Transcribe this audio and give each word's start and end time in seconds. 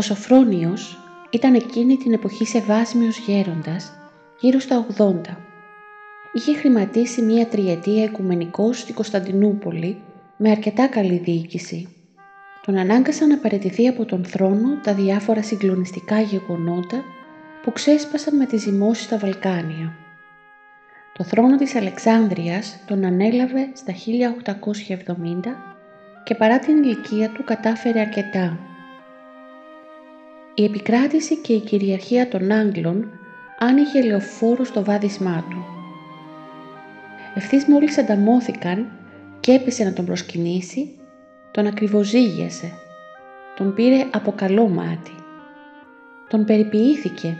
Ο 0.00 0.02
Σοφρόνιος 0.02 0.98
ήταν 1.30 1.54
εκείνη 1.54 1.96
την 1.96 2.12
εποχή 2.12 2.46
σεβάσμιος 2.46 3.18
γέροντας, 3.18 3.92
γύρω 4.40 4.58
στα 4.58 4.86
80. 4.98 5.14
Είχε 6.32 6.54
χρηματίσει 6.54 7.22
μία 7.22 7.46
τριετία 7.46 8.04
οικουμενικός 8.04 8.78
στη 8.78 8.92
Κωνσταντινούπολη 8.92 10.02
με 10.36 10.50
αρκετά 10.50 10.86
καλή 10.86 11.18
διοίκηση. 11.18 11.88
Τον 12.66 12.76
ανάγκασαν 12.76 13.28
να 13.28 13.38
παραιτηθεί 13.38 13.88
από 13.88 14.04
τον 14.04 14.24
θρόνο 14.24 14.80
τα 14.82 14.94
διάφορα 14.94 15.42
συγκλονιστικά 15.42 16.20
γεγονότα 16.20 17.04
που 17.62 17.72
ξέσπασαν 17.72 18.36
με 18.36 18.46
τις 18.46 18.60
ζυμώσεις 18.62 19.04
στα 19.04 19.18
Βαλκάνια. 19.18 19.96
Το 21.12 21.24
θρόνο 21.24 21.56
της 21.56 21.74
Αλεξάνδρειας 21.74 22.80
τον 22.86 23.04
ανέλαβε 23.04 23.68
στα 23.72 23.92
1870 23.92 25.56
και 26.24 26.34
παρά 26.34 26.58
την 26.58 26.82
ηλικία 26.82 27.30
του 27.30 27.44
κατάφερε 27.44 28.00
αρκετά. 28.00 28.58
Η 30.54 30.64
επικράτηση 30.64 31.36
και 31.36 31.52
η 31.52 31.60
κυριαρχία 31.60 32.28
των 32.28 32.50
Άγγλων 32.52 33.10
άνοιγε 33.58 34.02
λεωφόρο 34.02 34.64
στο 34.64 34.84
βάδισμά 34.84 35.44
του. 35.50 35.64
Ευθύς 37.34 37.64
μόλις 37.64 37.98
ανταμώθηκαν 37.98 38.92
και 39.40 39.52
έπεσε 39.52 39.84
να 39.84 39.92
τον 39.92 40.04
προσκυνήσει, 40.04 40.98
τον 41.50 41.66
ακριβοζήγιασε, 41.66 42.72
τον 43.56 43.74
πήρε 43.74 44.06
από 44.10 44.32
καλό 44.32 44.68
μάτι, 44.68 45.14
τον 46.28 46.44
περιποιήθηκε, 46.44 47.36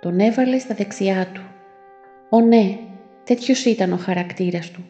τον 0.00 0.18
έβαλε 0.18 0.58
στα 0.58 0.74
δεξιά 0.74 1.26
του. 1.32 1.42
Ω 2.28 2.40
ναι, 2.40 2.78
τέτοιος 3.24 3.64
ήταν 3.64 3.92
ο 3.92 3.96
χαρακτήρας 3.96 4.70
του. 4.70 4.84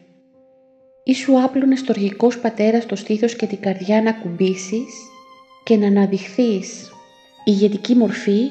Ή 1.04 1.14
σου 1.14 1.42
άπλωνες 1.42 1.78
στοργικός 1.78 2.38
πατέρας 2.38 2.86
το 2.86 2.96
στήθος 2.96 3.36
και 3.36 3.46
την 3.46 3.60
καρδιά 3.60 4.02
να 4.02 4.12
κουμπίσεις 4.12 4.94
και 5.64 5.76
να 5.76 5.86
αναδειχθείς 5.86 6.92
ηγετική 7.44 7.94
μορφή 7.94 8.50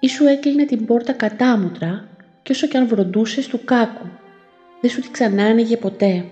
ή 0.00 0.08
σου 0.08 0.24
έκλεινε 0.24 0.64
την 0.64 0.86
πόρτα 0.86 1.12
κατάμουτρα 1.12 2.08
και 2.42 2.52
όσο 2.52 2.66
κι 2.66 2.76
αν 2.76 2.88
βροντούσες 2.88 3.46
του 3.46 3.64
κάκου, 3.64 4.06
δεν 4.80 4.90
σου 4.90 5.00
τη 5.00 5.10
ξανά 5.10 5.44
άνοιγε 5.44 5.76
ποτέ. 5.76 6.24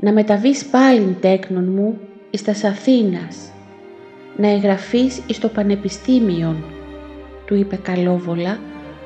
Να 0.00 0.12
μεταβείς 0.12 0.66
πάλιν 0.66 1.16
τέκνον 1.20 1.64
μου 1.64 1.98
εις 2.30 2.42
τας 2.42 2.64
Αθήνας, 2.64 3.52
να 4.36 4.48
εγγραφείς 4.48 5.22
εις 5.26 5.38
το 5.38 5.48
Πανεπιστήμιον, 5.48 6.64
του 7.46 7.54
είπε 7.54 7.76
καλόβολα, 7.76 8.60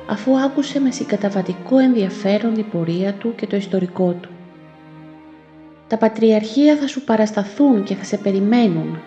αφού 0.09 0.39
άκουσε 0.39 0.79
με 0.79 0.91
συγκαταβατικό 0.91 1.77
ενδιαφέρον 1.77 2.53
την 2.53 2.69
πορεία 2.69 3.13
του 3.13 3.35
και 3.35 3.47
το 3.47 3.55
ιστορικό 3.55 4.11
του. 4.21 4.29
Τα 5.87 5.97
πατριαρχία 5.97 6.75
θα 6.75 6.87
σου 6.87 7.03
παρασταθούν 7.03 7.83
και 7.83 7.95
θα 7.95 8.03
σε 8.03 8.17
περιμένουν 8.17 8.99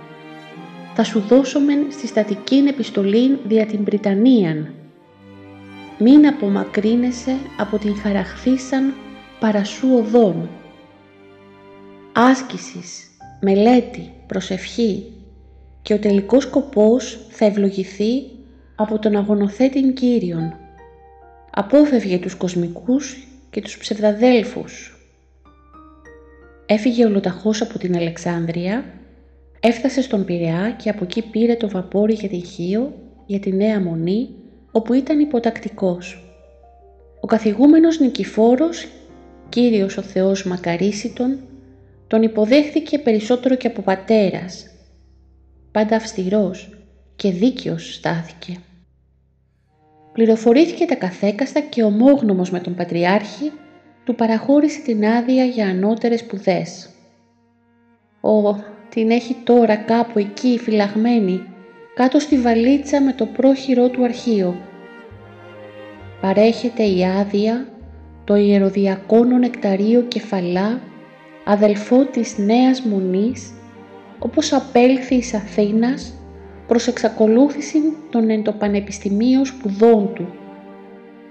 θα 1.00 1.06
σου 1.06 1.20
δώσομεν 1.20 1.86
στη 1.91 2.06
στατική 2.06 2.56
επιστολή 2.56 3.38
δια 3.47 3.66
την 3.66 3.84
Βρυτανίαν. 3.84 4.75
Μην 5.98 6.26
απομακρύνεσαι 6.26 7.36
από 7.59 7.78
την 7.78 7.97
χαραχθήσαν 7.97 8.94
παρασού 9.41 9.88
οδόν. 9.94 10.48
Άσκησης, 12.12 13.10
μελέτη, 13.41 14.12
προσευχή 14.26 15.12
και 15.82 15.94
ο 15.94 15.98
τελικός 15.98 16.42
σκοπός 16.42 17.26
θα 17.31 17.44
ευλογηθεί 17.44 18.22
από 18.75 18.98
τον 18.98 19.16
αγωνοθέτην 19.16 19.94
Κύριον. 19.94 20.54
Απόφευγε 21.50 22.19
τους 22.19 22.34
κοσμικούς 22.34 23.26
και 23.50 23.60
τους 23.60 23.78
ψευδαδέλφους. 23.78 24.98
Έφυγε 26.66 27.04
ολοταχώς 27.04 27.60
από 27.60 27.78
την 27.78 27.97
Αλεξάνδρεια 27.97 28.97
Έφτασε 29.60 30.02
στον 30.02 30.24
Πειραιά 30.24 30.70
και 30.70 30.91
από 30.91 31.04
εκεί 31.04 31.22
πήρε 31.22 31.54
το 31.54 31.69
βαπόρι 31.69 32.12
για 32.12 32.28
τη 32.28 32.41
Χίο, 32.41 32.94
για 33.26 33.41
τη 33.41 33.52
Νέα 33.52 33.80
Μονή, 33.80 34.28
όπου 34.72 34.92
ήταν 34.92 35.20
υποτακτικός. 35.20 36.22
Ο 37.20 37.26
καθηγούμενος 37.26 38.00
Νικηφόρος, 38.00 38.88
Κύριος 39.48 39.96
ο 39.96 40.02
Θεός 40.02 40.44
Μακαρίσιτον, 40.44 41.38
τον 42.06 42.22
υποδέχθηκε 42.22 42.98
περισσότερο 42.98 43.54
και 43.54 43.66
από 43.66 43.82
πατέρας. 43.82 44.70
Πάντα 45.70 45.96
αυστηρός 45.96 46.78
και 47.16 47.30
δίκαιος 47.30 47.94
στάθηκε. 47.94 48.56
Πληροφορήθηκε 50.12 50.84
τα 50.84 50.94
καθέκαστα 50.94 51.60
και 51.60 51.82
ομόγνωμος 51.82 52.50
με 52.50 52.60
τον 52.60 52.75
Πατριάρχη 52.75 53.52
του 54.04 54.14
παραχώρησε 54.14 54.80
την 54.80 55.06
άδεια 55.06 55.44
για 55.44 55.69
ανώτερες 55.69 56.20
σπουδές. 56.20 56.88
Ο 58.20 58.56
την 58.88 59.10
έχει 59.10 59.37
τώρα 59.44 59.76
κάπου 59.76 60.19
εκεί 60.19 60.59
φυλαγμένη, 60.59 61.43
κάτω 61.94 62.19
στη 62.19 62.38
βαλίτσα 62.38 63.00
με 63.03 63.12
το 63.12 63.26
πρόχειρό 63.26 63.88
του 63.88 64.04
αρχείο. 64.04 64.56
Παρέχεται 66.21 66.82
η 66.82 67.04
άδεια 67.04 67.69
το 68.25 68.37
ιεροδιακόνο 68.37 69.38
νεκταρίο 69.38 70.00
κεφαλά, 70.00 70.81
αδελφό 71.44 72.04
της 72.04 72.38
Νέας 72.38 72.82
Μονής, 72.82 73.53
όπως 74.19 74.53
απέλθει 74.53 75.15
εις 75.15 75.34
Αθήνας 75.34 76.15
προς 76.66 76.87
εξακολούθηση 76.87 77.78
των 78.10 78.31
εντοπανεπιστημίων 78.31 79.44
σπουδών 79.44 80.10
του. 80.15 80.26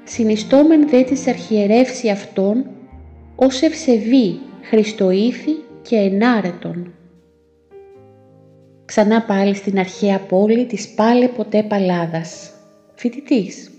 Συνιστόμεν 0.03 0.89
δε 0.89 1.01
της 1.01 1.28
αρχιερεύση 1.28 2.09
αυτών 2.09 2.66
ως 3.35 3.62
ευσεβή, 3.62 4.39
χριστοήθη 4.62 5.51
και 5.81 5.95
ενάρετον 5.95 6.96
ξανά 8.87 9.21
πάλι 9.21 9.55
στην 9.55 9.79
αρχαία 9.79 10.19
πόλη 10.19 10.65
της 10.65 10.87
πάλε 10.89 11.27
ποτέ 11.27 11.63
Παλάδας. 11.63 12.51
Φοιτητής. 12.95 13.71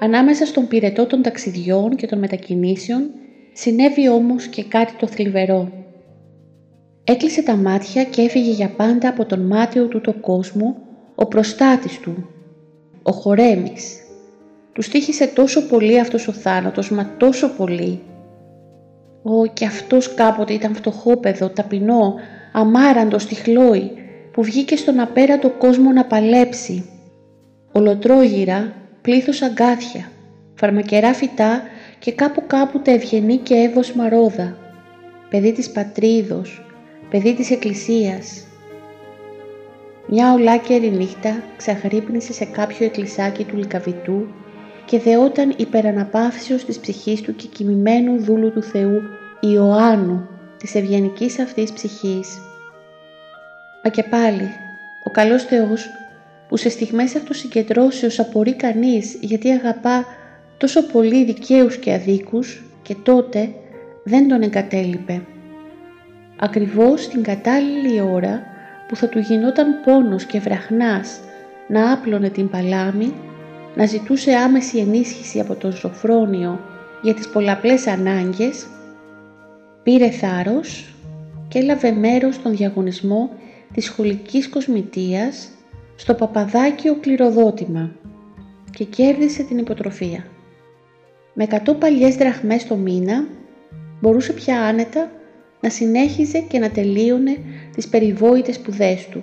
Ανάμεσα 0.00 0.46
στον 0.46 0.68
πυρετό 0.68 1.06
των 1.06 1.22
ταξιδιών 1.22 1.96
και 1.96 2.06
των 2.06 2.18
μετακινήσεων 2.18 3.10
συνέβη 3.52 4.08
όμως 4.08 4.46
και 4.46 4.64
κάτι 4.64 4.92
το 4.98 5.06
θλιβερό. 5.06 5.72
Έκλεισε 7.04 7.42
τα 7.42 7.56
μάτια 7.56 8.04
και 8.04 8.22
έφυγε 8.22 8.50
για 8.50 8.68
πάντα 8.68 9.08
από 9.08 9.24
τον 9.24 9.40
μάτιο 9.40 9.86
του 9.86 10.00
το 10.00 10.12
κόσμο 10.12 10.76
ο 11.14 11.26
προστάτης 11.26 12.00
του, 12.00 12.28
ο 13.02 13.12
Χορέμης. 13.12 13.96
Τους 14.72 14.84
στήχησε 14.84 15.26
τόσο 15.26 15.66
πολύ 15.66 16.00
αυτός 16.00 16.28
ο 16.28 16.32
θάνατος, 16.32 16.90
μα 16.90 17.10
τόσο 17.16 17.48
πολύ. 17.48 18.00
Ω, 19.22 19.46
και 19.46 19.66
αυτός 19.66 20.14
κάποτε 20.14 20.52
ήταν 20.52 20.74
φτωχόπεδο, 20.74 21.48
ταπεινό, 21.48 22.14
αμάραντος 22.52 23.22
στη 23.22 23.34
χλόη, 23.34 23.90
που 24.32 24.42
βγήκε 24.42 24.76
στον 24.76 25.00
απέρατο 25.00 25.50
κόσμο 25.50 25.92
να 25.92 26.04
παλέψει. 26.04 26.90
Ολοτρόγυρα, 27.72 28.72
πλήθος 29.02 29.42
αγκάθια, 29.42 30.10
φαρμακερά 30.54 31.14
φυτά 31.14 31.62
και 31.98 32.12
κάπου 32.12 32.42
κάπου 32.46 32.80
τα 32.80 32.90
ευγενή 32.90 33.36
και 33.36 33.54
εύωσμα 33.54 34.08
ρόδα. 34.08 34.56
Παιδί 35.30 35.52
της 35.52 35.70
πατρίδος, 35.70 36.66
παιδί 37.10 37.34
της 37.34 37.50
εκκλησίας. 37.50 38.46
Μια 40.06 40.32
ολάκερη 40.32 40.90
νύχτα 40.90 41.42
ξαχρύπνησε 41.56 42.32
σε 42.32 42.44
κάποιο 42.44 42.86
εκκλησάκι 42.86 43.44
του 43.44 43.56
λικαβητού 43.56 44.26
και 44.84 44.98
δεόταν 44.98 45.54
υπεραναπαύσεως 45.56 46.64
της 46.64 46.78
ψυχής 46.78 47.20
του 47.20 47.34
και 47.34 47.46
κοιμημένου 47.46 48.22
δούλου 48.22 48.52
του 48.52 48.62
Θεού 48.62 49.00
Ιωάννου 49.40 50.28
της 50.56 50.74
ευγενικής 50.74 51.38
αυτής 51.38 51.72
ψυχής. 51.72 52.47
Μα 53.84 53.90
και 53.90 54.02
πάλι, 54.02 54.50
ο 55.04 55.10
καλός 55.10 55.44
Θεός 55.44 55.90
που 56.48 56.56
σε 56.56 56.68
στιγμές 56.68 57.16
αυτοσυγκεντρώσεως 57.16 58.18
απορεί 58.18 58.54
κανείς 58.54 59.18
γιατί 59.20 59.50
αγαπά 59.50 60.04
τόσο 60.56 60.82
πολύ 60.82 61.24
δικαίους 61.24 61.76
και 61.76 61.92
αδίκους 61.92 62.64
και 62.82 62.94
τότε 63.02 63.50
δεν 64.04 64.28
τον 64.28 64.42
εγκατέλειπε. 64.42 65.22
Ακριβώς 66.38 67.08
την 67.08 67.22
κατάλληλη 67.22 68.00
ώρα 68.00 68.42
που 68.88 68.96
θα 68.96 69.08
του 69.08 69.18
γινόταν 69.18 69.80
πόνος 69.84 70.24
και 70.24 70.38
βραχνάς 70.38 71.20
να 71.68 71.92
άπλωνε 71.92 72.28
την 72.28 72.48
παλάμη, 72.48 73.12
να 73.74 73.86
ζητούσε 73.86 74.34
άμεση 74.34 74.78
ενίσχυση 74.78 75.40
από 75.40 75.54
τον 75.54 75.72
Σοφρόνιο 75.72 76.60
για 77.02 77.14
τις 77.14 77.28
πολλαπλές 77.28 77.86
ανάγκες, 77.86 78.66
πήρε 79.82 80.10
θάρρος 80.10 80.94
και 81.48 81.58
έλαβε 81.58 81.92
μέρος 81.92 82.34
στον 82.34 82.56
διαγωνισμό 82.56 83.30
της 83.72 83.84
σχολικής 83.84 84.48
κοσμητείας 84.48 85.48
στο 85.96 86.14
Παπαδάκιο 86.14 86.96
κληροδότημα 87.00 87.90
και 88.70 88.84
κέρδισε 88.84 89.42
την 89.42 89.58
υποτροφία. 89.58 90.24
Με 91.34 91.46
100 91.66 91.76
παλιές 91.78 92.16
δραχμές 92.16 92.66
το 92.66 92.76
μήνα 92.76 93.26
μπορούσε 94.00 94.32
πια 94.32 94.60
άνετα 94.62 95.10
να 95.60 95.70
συνέχιζε 95.70 96.38
και 96.38 96.58
να 96.58 96.70
τελείωνε 96.70 97.36
τις 97.74 97.88
περιβόητες 97.88 98.54
σπουδές 98.54 99.08
του. 99.08 99.22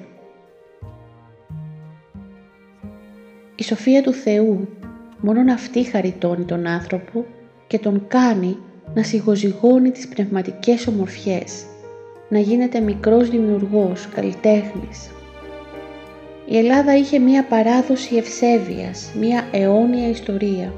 Η 3.55 3.63
σοφία 3.63 4.01
του 4.01 4.13
Θεού 4.13 4.67
μόνον 5.19 5.49
αυτή 5.49 5.83
χαριτώνει 5.83 6.43
τον 6.43 6.67
άνθρωπο 6.67 7.25
και 7.67 7.79
τον 7.79 8.05
κάνει 8.07 8.57
να 8.93 9.03
σιγοζυγώνει 9.03 9.91
τις 9.91 10.07
πνευματικές 10.07 10.87
ομορφιές, 10.87 11.65
να 12.29 12.39
γίνεται 12.39 12.79
μικρός 12.79 13.29
δημιουργός, 13.29 14.07
καλλιτέχνης. 14.15 15.09
Η 16.45 16.57
Ελλάδα 16.57 16.97
είχε 16.97 17.19
μία 17.19 17.45
παράδοση 17.45 18.15
ευσέβειας, 18.15 19.11
μία 19.19 19.43
αιώνια 19.51 20.09
ιστορία. 20.09 20.73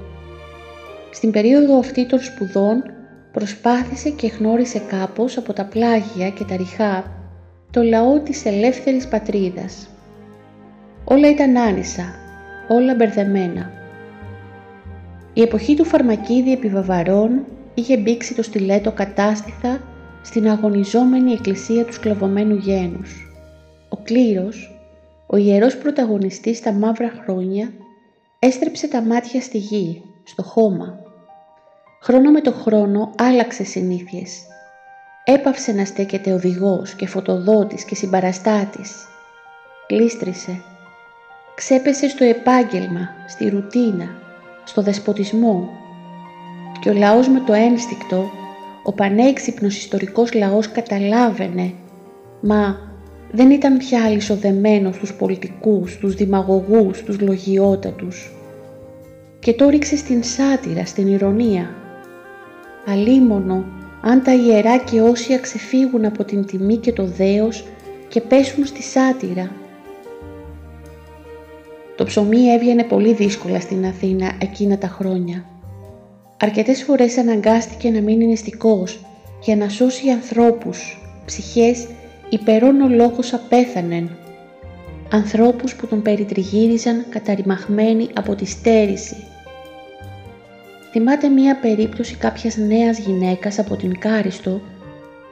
Στην 1.12 1.32
περίοδο 1.32 1.78
αυτή 1.78 2.06
των 2.06 2.20
σπουδών 2.20 2.84
προσπάθησε 3.32 4.10
και 4.10 4.28
γνώρισε 4.28 4.82
κάπως 4.90 5.38
από 5.38 5.54
τα 5.54 5.66
πλάγια 5.66 6.30
και 6.30 6.44
τα 6.44 6.56
ριχά 6.56 7.12
το 7.72 7.82
λαό 7.82 8.20
της 8.20 8.46
ελεύθερης 8.46 9.08
πατρίδας. 9.08 9.88
Όλα 11.04 11.30
ήταν 11.30 11.58
άνισα, 11.58 12.16
όλα 12.70 12.96
μπερδεμένα. 12.96 13.72
Η 15.34 15.42
εποχή 15.42 15.76
του 15.76 15.86
Φαρμακίδη 15.86 16.52
επιβαβαρών 16.52 17.46
είχε 17.74 17.98
μπήξει 17.98 18.36
το 18.36 18.44
στιλέτο 18.44 18.92
κατάστηθα 18.92 19.82
στην 20.28 20.50
αγωνιζόμενη 20.50 21.32
εκκλησία 21.32 21.86
του 21.86 21.94
σκλαβωμένου 21.94 22.56
γένους. 22.56 23.32
Ο 23.90 23.98
κλήρος, 23.98 24.80
ο 25.28 25.38
ιερός 25.38 25.78
πρωταγωνιστής 25.78 26.58
στα 26.58 26.72
μαύρα 26.72 27.12
χρόνια, 27.24 27.74
έστρεψε 28.40 28.88
τα 28.88 29.02
μάτια 29.02 29.42
στη 29.42 29.58
γη, 29.58 30.04
στο 30.24 30.44
χώμα. 30.44 31.00
Χρόνο 32.02 32.32
με 32.32 32.42
το 32.42 32.52
χρόνο 32.52 33.12
άλλαξε 33.18 33.64
συνήθειες. 33.64 34.42
Έπαυσε 35.24 35.72
να 35.72 35.86
στέκεται 35.86 36.34
οδηγός 36.34 36.94
και 36.94 37.08
φωτοδότης 37.08 37.86
και 37.86 37.96
συμπαραστάτης. 37.96 38.92
Κλίστρισε. 39.88 40.62
Ξέπεσε 41.56 42.10
στο 42.10 42.24
επάγγελμα, 42.24 43.10
στη 43.28 43.50
ρουτίνα, 43.50 44.08
στο 44.64 44.82
δεσποτισμό. 44.82 45.70
Και 46.80 46.90
ο 46.90 46.94
λαός 46.94 47.28
με 47.28 47.40
το 47.40 47.54
ένστικτο, 47.54 48.30
ο 48.88 48.94
πανέξυπνος 48.94 49.78
ιστορικός 49.78 50.34
λαός 50.34 50.72
καταλάβαινε, 50.72 51.74
μα 52.42 52.78
δεν 53.31 53.51
ήταν 53.51 53.78
πια 53.78 54.04
αλυσοδεμένος 54.04 54.95
στους 54.95 55.13
πολιτικούς, 55.13 55.92
στους 55.92 56.16
δημαγωγούς, 56.16 56.98
στους 56.98 57.19
λογιότατους. 57.19 58.31
Και 59.39 59.54
το 59.54 59.69
ρίξε 59.69 59.98
στην 59.98 60.24
σάτυρα, 60.24 60.86
στην 60.86 61.07
ηρωνία. 61.07 61.69
Αλίμονο 62.86 63.66
αν 64.01 64.24
τα 64.24 64.34
ιερά 64.34 64.78
και 64.78 65.01
όσια 65.01 65.38
ξεφύγουν 65.38 66.06
από 66.06 66.24
την 66.24 66.45
τιμή 66.45 66.75
και 66.75 66.94
το 66.94 67.06
δέος 67.06 67.66
και 68.07 68.22
πέσουν 68.22 68.66
στη 68.66 68.83
σάτυρα. 68.83 69.51
Το 71.95 72.04
ψωμί 72.04 72.45
έβγαινε 72.54 72.83
πολύ 72.83 73.13
δύσκολα 73.13 73.60
στην 73.60 73.86
Αθήνα 73.86 74.31
εκείνα 74.42 74.78
τα 74.78 74.88
χρόνια. 74.88 75.45
Αρκετές 76.39 76.84
φορές 76.84 77.18
αναγκάστηκε 77.18 77.89
να 77.89 78.01
μείνει 78.01 78.25
νηστικός 78.25 79.00
για 79.42 79.56
να 79.56 79.69
σώσει 79.69 80.10
ανθρώπους, 80.10 81.07
ψυχές 81.25 81.88
υπερών 82.30 82.81
ο 82.81 82.88
λόγος 82.88 83.34
απέθανεν. 83.34 84.18
Ανθρώπους 85.12 85.75
που 85.75 85.88
τον 85.88 86.01
περιτριγύριζαν 86.01 87.06
καταρριμαγμένοι 87.10 88.10
από 88.13 88.36
τη 88.36 88.45
στέρηση 88.45 89.16
Θυμάται 90.92 91.28
μία 91.28 91.60
περίπτωση 91.60 92.16
κάποιας 92.16 92.57
νέας 92.57 93.00
γυναίκας 93.00 93.60
από 93.60 93.75
την 93.75 94.00
Κάριστο 94.00 94.62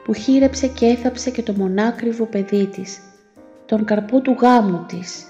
που 0.04 0.14
χείρεψε 0.14 0.66
και 0.66 0.86
έθαψε 0.86 1.30
και 1.30 1.42
το 1.42 1.52
μονάκριβο 1.52 2.24
παιδί 2.24 2.66
της, 2.66 2.98
τον 3.66 3.84
καρπό 3.84 4.20
του 4.20 4.36
γάμου 4.40 4.84
της 4.88 5.26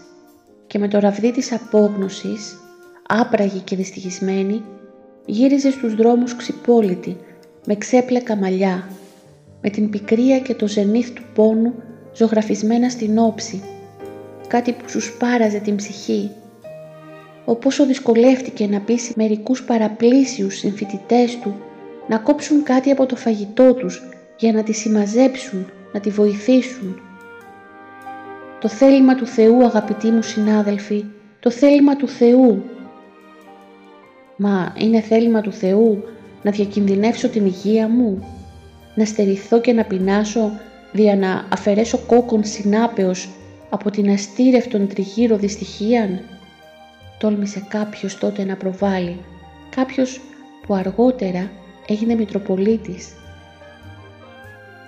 και 0.67 0.79
με 0.79 0.89
το 0.89 0.99
ραβδί 0.99 1.33
της 1.33 1.53
απόγνωσης, 1.53 2.57
άπραγη 3.07 3.59
και 3.59 3.77
δυστυχισμένη, 3.77 4.63
γύριζε 5.27 5.71
στους 5.71 5.95
δρόμους 5.95 6.37
ξυπόλυτη, 6.37 7.17
με 7.67 7.75
ξέπλεκα 7.75 8.37
μαλλιά, 8.37 8.89
με 9.63 9.71
την 9.71 9.91
πικρία 9.91 10.39
και 10.39 10.55
το 10.55 10.69
ζενήθ 10.69 11.11
του 11.11 11.23
πόνου 11.35 11.75
ζωγραφισμένα 12.15 12.89
στην 12.89 13.19
όψη, 13.19 13.63
κάτι 14.47 14.73
που 14.73 14.89
σου 14.89 15.01
σπάραζε 15.01 15.59
την 15.59 15.77
ψυχή 15.77 16.31
οπόσο 17.47 17.87
δυσκολεύτηκε 17.87 18.67
να 18.67 18.81
πείσει 18.81 19.13
μερικούς 19.17 19.63
παραπλήσιους 19.63 20.57
συμφοιτητές 20.57 21.39
του 21.39 21.55
να 22.09 22.19
κόψουν 22.19 22.63
κάτι 22.63 22.91
από 22.91 23.07
το 23.07 23.17
φαγητό 23.17 23.75
τους 23.75 24.03
για 24.39 24.53
να 24.53 24.63
τη 24.63 24.73
συμμαζέψουν, 24.73 25.67
να 25.93 26.01
τη 26.01 26.11
βοηθήσουν. 26.11 27.01
Το 28.61 28.69
θέλημα 28.69 29.15
του 29.15 29.27
Θεού 29.27 29.65
αγαπητοί 29.65 30.11
μου 30.11 30.23
συνάδελφοι, 30.23 31.05
το 31.41 31.51
θέλημα 31.51 31.97
του 31.97 32.09
Θεού. 32.09 32.65
Μα 34.37 34.75
είναι 34.79 35.01
θέλημα 35.01 35.41
του 35.41 35.53
Θεού 35.53 36.05
να 36.43 36.51
διακινδυνεύσω 36.51 37.29
την 37.29 37.47
υγεία 37.47 37.89
μου, 37.89 38.27
να 38.95 39.05
στερηθώ 39.05 39.61
και 39.61 39.73
να 39.73 39.85
πεινάσω 39.85 40.51
δια 40.93 41.17
να 41.17 41.47
αφαιρέσω 41.53 41.99
κόκκον 41.99 42.45
συνάπεως 42.45 43.29
από 43.71 43.91
την 43.91 44.11
αστήρευτον 44.11 44.89
τριγύρω 44.89 45.37
δυστυχίαν 45.37 46.21
τόλμησε 47.19 47.67
κάποιος 47.69 48.19
τότε 48.19 48.45
να 48.45 48.57
προβάλλει, 48.57 49.21
κάποιος 49.77 50.21
που 50.67 50.75
αργότερα 50.75 51.51
έγινε 51.87 52.15
Μητροπολίτης. 52.15 53.09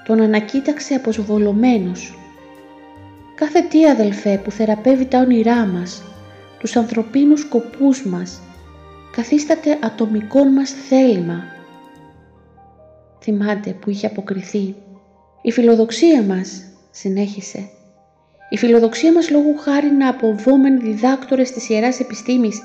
Τον 0.07 0.21
ανακοίταξε 0.21 0.95
αποσβολωμένος. 0.95 2.19
Κάθε 3.35 3.61
τι 3.61 3.87
αδελφέ 3.87 4.41
που 4.45 4.51
θεραπεύει 4.51 5.07
τα 5.07 5.19
όνειρά 5.19 5.67
μας, 5.67 6.03
τους 6.59 6.77
ανθρωπίνους 6.77 7.41
σκοπούς 7.41 8.07
μας, 8.07 8.41
καθίσταται 9.19 9.79
ατομικό 9.83 10.45
μας 10.45 10.71
θέλημα. 10.71 11.45
Θυμάται 13.21 13.71
που 13.71 13.91
είχε 13.91 14.07
αποκριθεί. 14.07 14.75
Η 15.43 15.53
φιλοδοξία 15.53 16.23
μας, 16.23 16.63
συνέχισε, 16.91 17.69
η 18.49 18.57
φιλοδοξία 18.57 19.13
μας 19.13 19.31
λόγου 19.31 19.57
χάρη 19.57 19.91
να 19.91 20.09
αποβόμεν 20.09 20.81
διδάκτορες 20.81 21.51
της 21.51 21.69
Ιεράς 21.69 22.01
Επιστήμης 22.01 22.63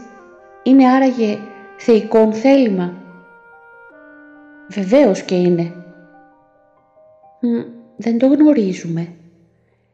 είναι 0.64 0.90
άραγε 0.90 1.38
θεϊκόν 1.78 2.34
θέλημα. 2.34 2.94
Βεβαίως 4.70 5.22
και 5.22 5.36
είναι. 5.36 5.74
δεν 7.98 8.18
το 8.18 8.28
γνωρίζουμε. 8.28 9.14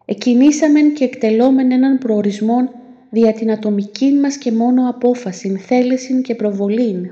Εκινήσαμεν 0.06 0.94
και 0.94 1.04
εκτελόμεν 1.04 1.72
έναν 1.72 1.98
προορισμό 1.98 2.79
δια 3.12 3.34
την 3.34 3.52
ατομική 3.52 4.12
μας 4.12 4.38
και 4.38 4.52
μόνο 4.52 4.90
απόφαση, 4.90 5.58
θέλησιν 5.58 6.22
και 6.22 6.36
προβολήν. 6.36 7.12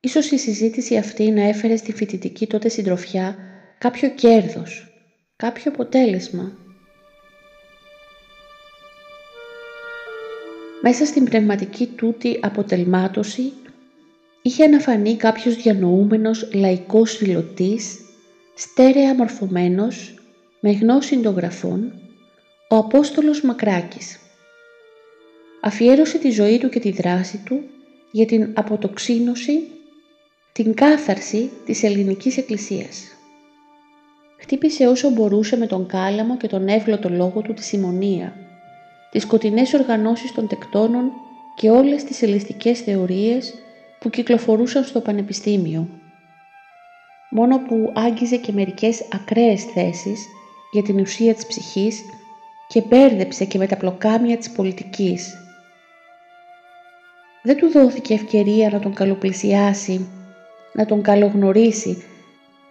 Ίσως 0.00 0.30
η 0.30 0.38
συζήτηση 0.38 0.96
αυτή 0.96 1.30
να 1.30 1.42
έφερε 1.42 1.76
στη 1.76 1.92
φοιτητική 1.92 2.46
τότε 2.46 2.68
συντροφιά 2.68 3.36
κάποιο 3.78 4.10
κέρδος, 4.10 4.92
κάποιο 5.36 5.70
αποτέλεσμα. 5.70 6.58
Μέσα 10.82 11.04
στην 11.04 11.24
πνευματική 11.24 11.86
τούτη 11.86 12.38
αποτελμάτωση 12.42 13.52
είχε 14.42 14.64
αναφανεί 14.64 15.16
κάποιος 15.16 15.56
διανοούμενος 15.56 16.50
λαϊκός 16.54 17.16
φιλωτής, 17.16 17.98
στέρεα 18.54 19.14
μορφωμένος, 19.14 20.14
με 20.60 20.70
γνώση 20.70 21.20
των 21.20 21.34
γραφών, 21.34 21.92
ο 22.72 22.76
Απόστολος 22.76 23.42
Μακράκης. 23.42 24.18
Αφιέρωσε 25.62 26.18
τη 26.18 26.30
ζωή 26.30 26.58
του 26.58 26.68
και 26.68 26.80
τη 26.80 26.90
δράση 26.90 27.42
του 27.44 27.62
για 28.10 28.26
την 28.26 28.52
αποτοξίνωση, 28.54 29.62
την 30.52 30.74
κάθαρση 30.74 31.50
της 31.66 31.82
ελληνικής 31.82 32.36
εκκλησίας. 32.36 33.04
χτύπησε 34.40 34.86
όσο 34.86 35.10
μπορούσε 35.10 35.56
με 35.56 35.66
τον 35.66 35.86
κάλαμο 35.86 36.36
και 36.36 36.46
τον 36.46 36.68
εύγλωτο 36.68 37.08
λόγο 37.08 37.40
του 37.40 37.54
τη 37.54 37.64
συμμονία, 37.64 38.36
τις 39.10 39.22
σκοτεινές 39.22 39.74
οργανώσεις 39.74 40.32
των 40.32 40.46
τεκτώνων 40.46 41.10
και 41.54 41.70
όλες 41.70 42.04
τις 42.04 42.22
ελιστικές 42.22 42.80
θεωρίες 42.80 43.54
που 44.00 44.10
κυκλοφορούσαν 44.10 44.84
στο 44.84 45.00
πανεπιστήμιο. 45.00 45.88
Μόνο 47.30 47.58
που 47.58 47.92
άγγιζε 47.94 48.36
και 48.36 48.52
μερικές 48.52 49.08
ακραίες 49.12 49.64
θέσεις 49.64 50.26
για 50.72 50.82
την 50.82 51.00
ουσία 51.00 51.34
της 51.34 51.46
ψυχής 51.46 52.02
και 52.72 52.82
μπέρδεψε 52.88 53.44
και 53.44 53.58
με 53.58 53.66
τα 53.66 53.76
πλοκάμια 53.76 54.36
της 54.36 54.50
πολιτικής. 54.50 55.34
Δεν 57.42 57.56
του 57.56 57.70
δόθηκε 57.70 58.14
ευκαιρία 58.14 58.70
να 58.70 58.78
τον 58.78 58.94
καλοπλησιάσει, 58.94 60.08
να 60.72 60.86
τον 60.86 61.02
καλογνωρίσει, 61.02 62.04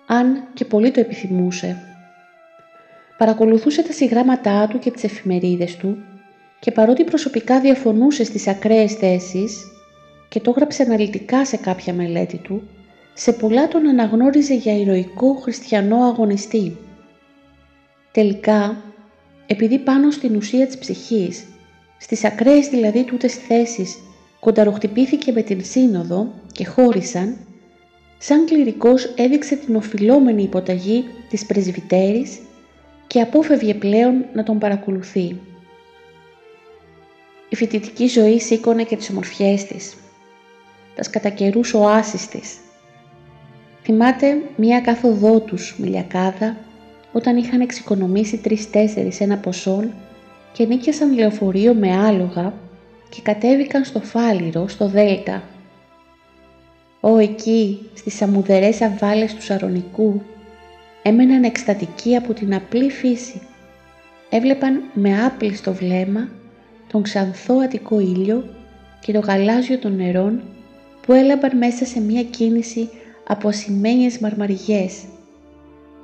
αν 0.08 0.48
και 0.54 0.66
πολύ 0.66 0.92
το 0.92 1.00
επιθυμούσε. 1.00 1.78
Παρακολουθούσε 3.18 3.84
τα 3.84 3.92
συγγράμματά 3.92 4.68
του 4.68 4.80
και 4.80 4.92
τις 4.92 5.04
εφημερίδες 5.04 5.76
του 5.76 5.98
και 6.60 6.72
παρότι 6.72 7.04
προσωπικά 7.04 7.60
διαφωνούσε 7.60 8.24
στις 8.24 8.48
ακραίες 8.48 8.94
θέσεις 8.94 9.64
και 10.30 10.40
το 10.40 10.50
έγραψε 10.50 10.84
αναλυτικά 10.84 11.46
σε 11.46 11.58
κάποια 11.58 11.94
μελέτη 11.94 12.38
του, 12.38 12.70
σε 13.14 13.34
πολλά 13.34 13.68
τον 13.68 13.88
αναγνώριζε 13.88 14.54
για 14.54 14.78
ηρωικό 14.78 15.34
χριστιανό 15.34 16.04
αγωνιστή. 16.04 16.78
Τελικά, 18.12 18.84
επειδή 19.52 19.80
πάνω 19.80 20.12
στην 20.12 20.36
ουσία 20.36 20.68
της 20.68 20.78
ψυχής, 20.78 21.46
στις 21.98 22.24
ακραίες 22.24 22.68
δηλαδή 22.68 23.04
τούτες 23.04 23.34
θέσεις, 23.34 23.98
κονταροχτυπήθηκε 24.40 25.32
με 25.32 25.42
την 25.42 25.66
σύνοδο 25.66 26.34
και 26.52 26.66
χώρισαν, 26.66 27.38
σαν 28.18 28.46
κληρικός 28.46 29.14
έδειξε 29.16 29.56
την 29.56 29.76
οφειλόμενη 29.76 30.44
υποταγή 30.44 31.06
της 31.30 31.46
πρεσβυτέρης 31.46 32.40
και 33.08 33.22
απόφευγε 33.22 33.74
πλέον 33.74 34.26
να 34.34 34.44
τον 34.44 34.60
παρακολουθεί. 34.60 35.40
Η 37.50 37.56
φοιτητική 37.56 38.08
ζωή 38.08 38.40
σήκωνε 38.40 38.84
και 38.84 38.96
τις 38.96 39.10
ομορφιές 39.10 39.66
της, 39.66 39.96
τας 40.96 41.06
σκατακερούς 41.06 41.74
οάσεις 41.74 42.28
της. 42.28 42.58
Θυμάται 43.84 44.42
μία 44.56 44.82
κάθοδό 44.82 45.40
τους 45.40 45.76
μιλιακάδα 45.80 46.58
όταν 47.12 47.38
είχαν 47.38 47.62
εξοικονομήσει 47.62 48.38
τρεις-τέσσερις 48.38 49.20
ένα 49.22 49.38
ποσόν 49.38 49.94
και 50.54 50.66
νίκιασαν 50.66 51.14
λεωφορείο 51.14 51.74
με 51.74 51.96
άλογα 51.96 52.54
και 53.10 53.22
κατέβηκαν 53.22 53.84
στο 53.84 54.00
Φάληρο, 54.00 54.68
στο 54.68 54.88
Δέλτα. 54.88 55.44
Ω 57.00 57.18
εκεί, 57.18 57.90
στις 57.94 58.22
αμμουδερές 58.22 58.82
αβάλες 58.82 59.34
του 59.34 59.44
Σαρονικού, 59.44 60.22
έμεναν 61.04 61.44
εκστατικοί 61.44 62.16
από 62.16 62.34
την 62.34 62.54
απλή 62.56 62.90
φύση. 62.92 63.42
Έβλεπαν 64.30 64.82
με 64.94 65.26
άπλιστο 65.26 65.74
βλέμμα 65.74 66.30
τον 66.92 67.02
ξανθό 67.02 67.54
αττικό 67.54 68.00
ήλιο 68.00 68.44
και 69.00 69.12
το 69.12 69.20
γαλάζιο 69.20 69.78
των 69.78 69.96
νερών 69.96 70.42
που 71.02 71.14
έλαμπαν 71.14 71.58
μέσα 71.58 71.86
σε 71.86 72.00
μια 72.00 72.24
κίνηση 72.24 72.90
από 73.28 73.48
ασημένιες 73.48 74.20
μαρμαριές. 74.20 75.04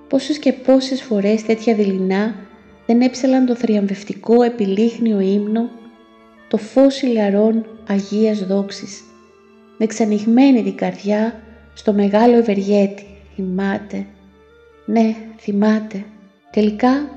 Πόσες 0.09 0.39
και 0.39 0.53
πόσες 0.53 1.01
φορές 1.01 1.43
τέτοια 1.43 1.75
δειλινά 1.75 2.35
δεν 2.85 3.01
έψαλαν 3.01 3.45
το 3.45 3.55
θριαμβευτικό 3.55 4.41
επιλίχνιο 4.41 5.19
ύμνο, 5.19 5.69
το 6.47 6.57
φως 6.57 7.01
ηλαρών 7.01 7.65
Αγίας 7.87 8.39
Δόξης, 8.39 9.03
με 9.77 9.85
ξανοιχμένη 9.85 10.63
την 10.63 10.75
καρδιά 10.75 11.43
στο 11.73 11.93
μεγάλο 11.93 12.37
ευεργέτη. 12.37 13.05
Θυμάται, 13.35 14.05
ναι, 14.85 15.15
θυμάται. 15.39 16.03
Τελικά, 16.51 17.09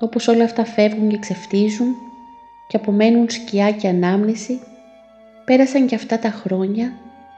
όπως 0.00 0.28
όλα 0.28 0.44
αυτά 0.44 0.64
φεύγουν 0.64 1.08
και 1.08 1.18
ξεφτίζουν, 1.18 1.94
και 2.68 2.76
απομένουν 2.76 3.30
σκιά 3.30 3.72
και 3.72 3.88
ανάμνηση, 3.88 4.60
πέρασαν 5.44 5.86
και 5.86 5.94
αυτά 5.94 6.18
τα 6.18 6.30
χρόνια 6.30 6.92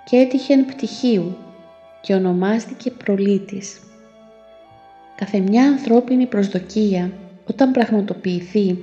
και 0.04 0.16
έτυχεν 0.16 0.66
πτυχίου 0.66 1.36
και 2.00 2.14
ονομάστηκε 2.14 2.90
προλήτης. 2.90 3.80
Κάθε 5.16 5.38
μια 5.38 5.64
ανθρώπινη 5.64 6.26
προσδοκία 6.26 7.12
όταν 7.48 7.70
πραγματοποιηθεί 7.70 8.78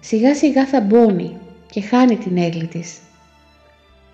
σιγά 0.00 0.34
σιγά 0.34 0.66
θα 0.66 0.80
μπώνει 0.80 1.36
και 1.70 1.80
χάνει 1.80 2.16
την 2.16 2.36
έγκλη 2.36 2.66
της. 2.66 2.98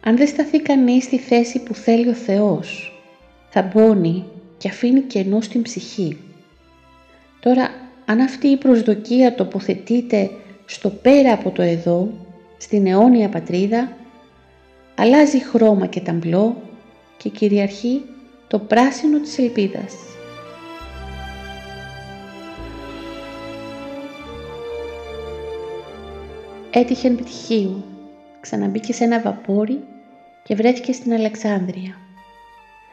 Αν 0.05 0.17
δεν 0.17 0.27
σταθεί 0.27 0.61
κανείς 0.61 1.05
στη 1.05 1.19
θέση 1.19 1.63
που 1.63 1.75
θέλει 1.75 2.09
ο 2.09 2.15
Θεός, 2.15 2.93
θα 3.49 3.63
μπώνει 3.63 4.25
και 4.59 4.69
αφήνει 4.69 5.01
κενό 5.01 5.41
στην 5.41 5.63
ψυχή. 5.63 6.17
Τώρα, 7.41 7.71
αν 8.05 8.21
αυτή 8.21 8.47
η 8.47 8.57
προσδοκία 8.57 9.35
τοποθετείται 9.35 10.31
στο 10.65 10.91
πέρα 10.91 11.33
από 11.33 11.51
το 11.51 11.63
εδώ, 11.63 12.11
στην 12.59 12.87
αιώνια 12.87 13.29
πατρίδα, 13.29 13.97
αλλάζει 14.95 15.45
χρώμα 15.45 15.87
και 15.87 16.01
ταμπλό 16.01 16.63
και 17.17 17.29
κυριαρχεί 17.29 18.03
το 18.49 18.59
πράσινο 18.59 19.19
της 19.21 19.39
ελπίδας. 19.39 20.14
Έτυχε 26.77 27.11
πτυχίου, 27.11 27.85
ξαναμπήκε 28.41 28.93
σε 28.93 29.05
ένα 29.05 29.21
βαπόρι 29.21 29.81
και 30.43 30.55
βρέθηκε 30.55 30.93
στην 30.93 31.13
Αλεξάνδρεια. 31.13 31.97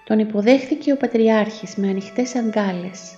Τον 0.04 0.20
υποδέχθηκε 0.20 0.92
ο 0.92 0.98
Πατριάρχης 0.98 1.76
με 1.76 1.88
ανοιχτές 1.88 2.36
αγκάλες. 2.36 3.16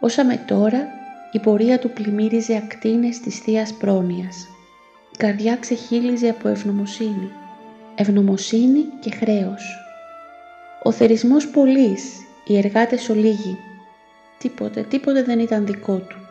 Όσα 0.00 0.24
με 0.24 0.44
τώρα 0.46 0.86
η 1.32 1.38
πορεία 1.38 1.78
του 1.78 1.90
πλημμύριζε 1.90 2.56
ακτίνες 2.56 3.20
της 3.20 3.38
θείας 3.38 3.72
Πρόνοιας. 3.72 4.48
Η 5.12 5.16
καρδιά 5.16 5.56
ξεχύλιζε 5.56 6.28
από 6.28 6.48
ευγνωμοσύνη. 6.48 7.30
Ευγνωμοσύνη 7.94 8.84
και 9.00 9.10
χρέος. 9.10 9.76
Ο 10.82 10.92
θερισμός 10.92 11.48
πολλής, 11.48 12.26
οι 12.46 12.58
εργάτες 12.58 13.08
ολίγοι. 13.08 13.58
Τίποτε, 14.38 14.82
τίποτε 14.82 15.22
δεν 15.22 15.38
ήταν 15.38 15.66
δικό 15.66 15.96
του. 15.96 16.25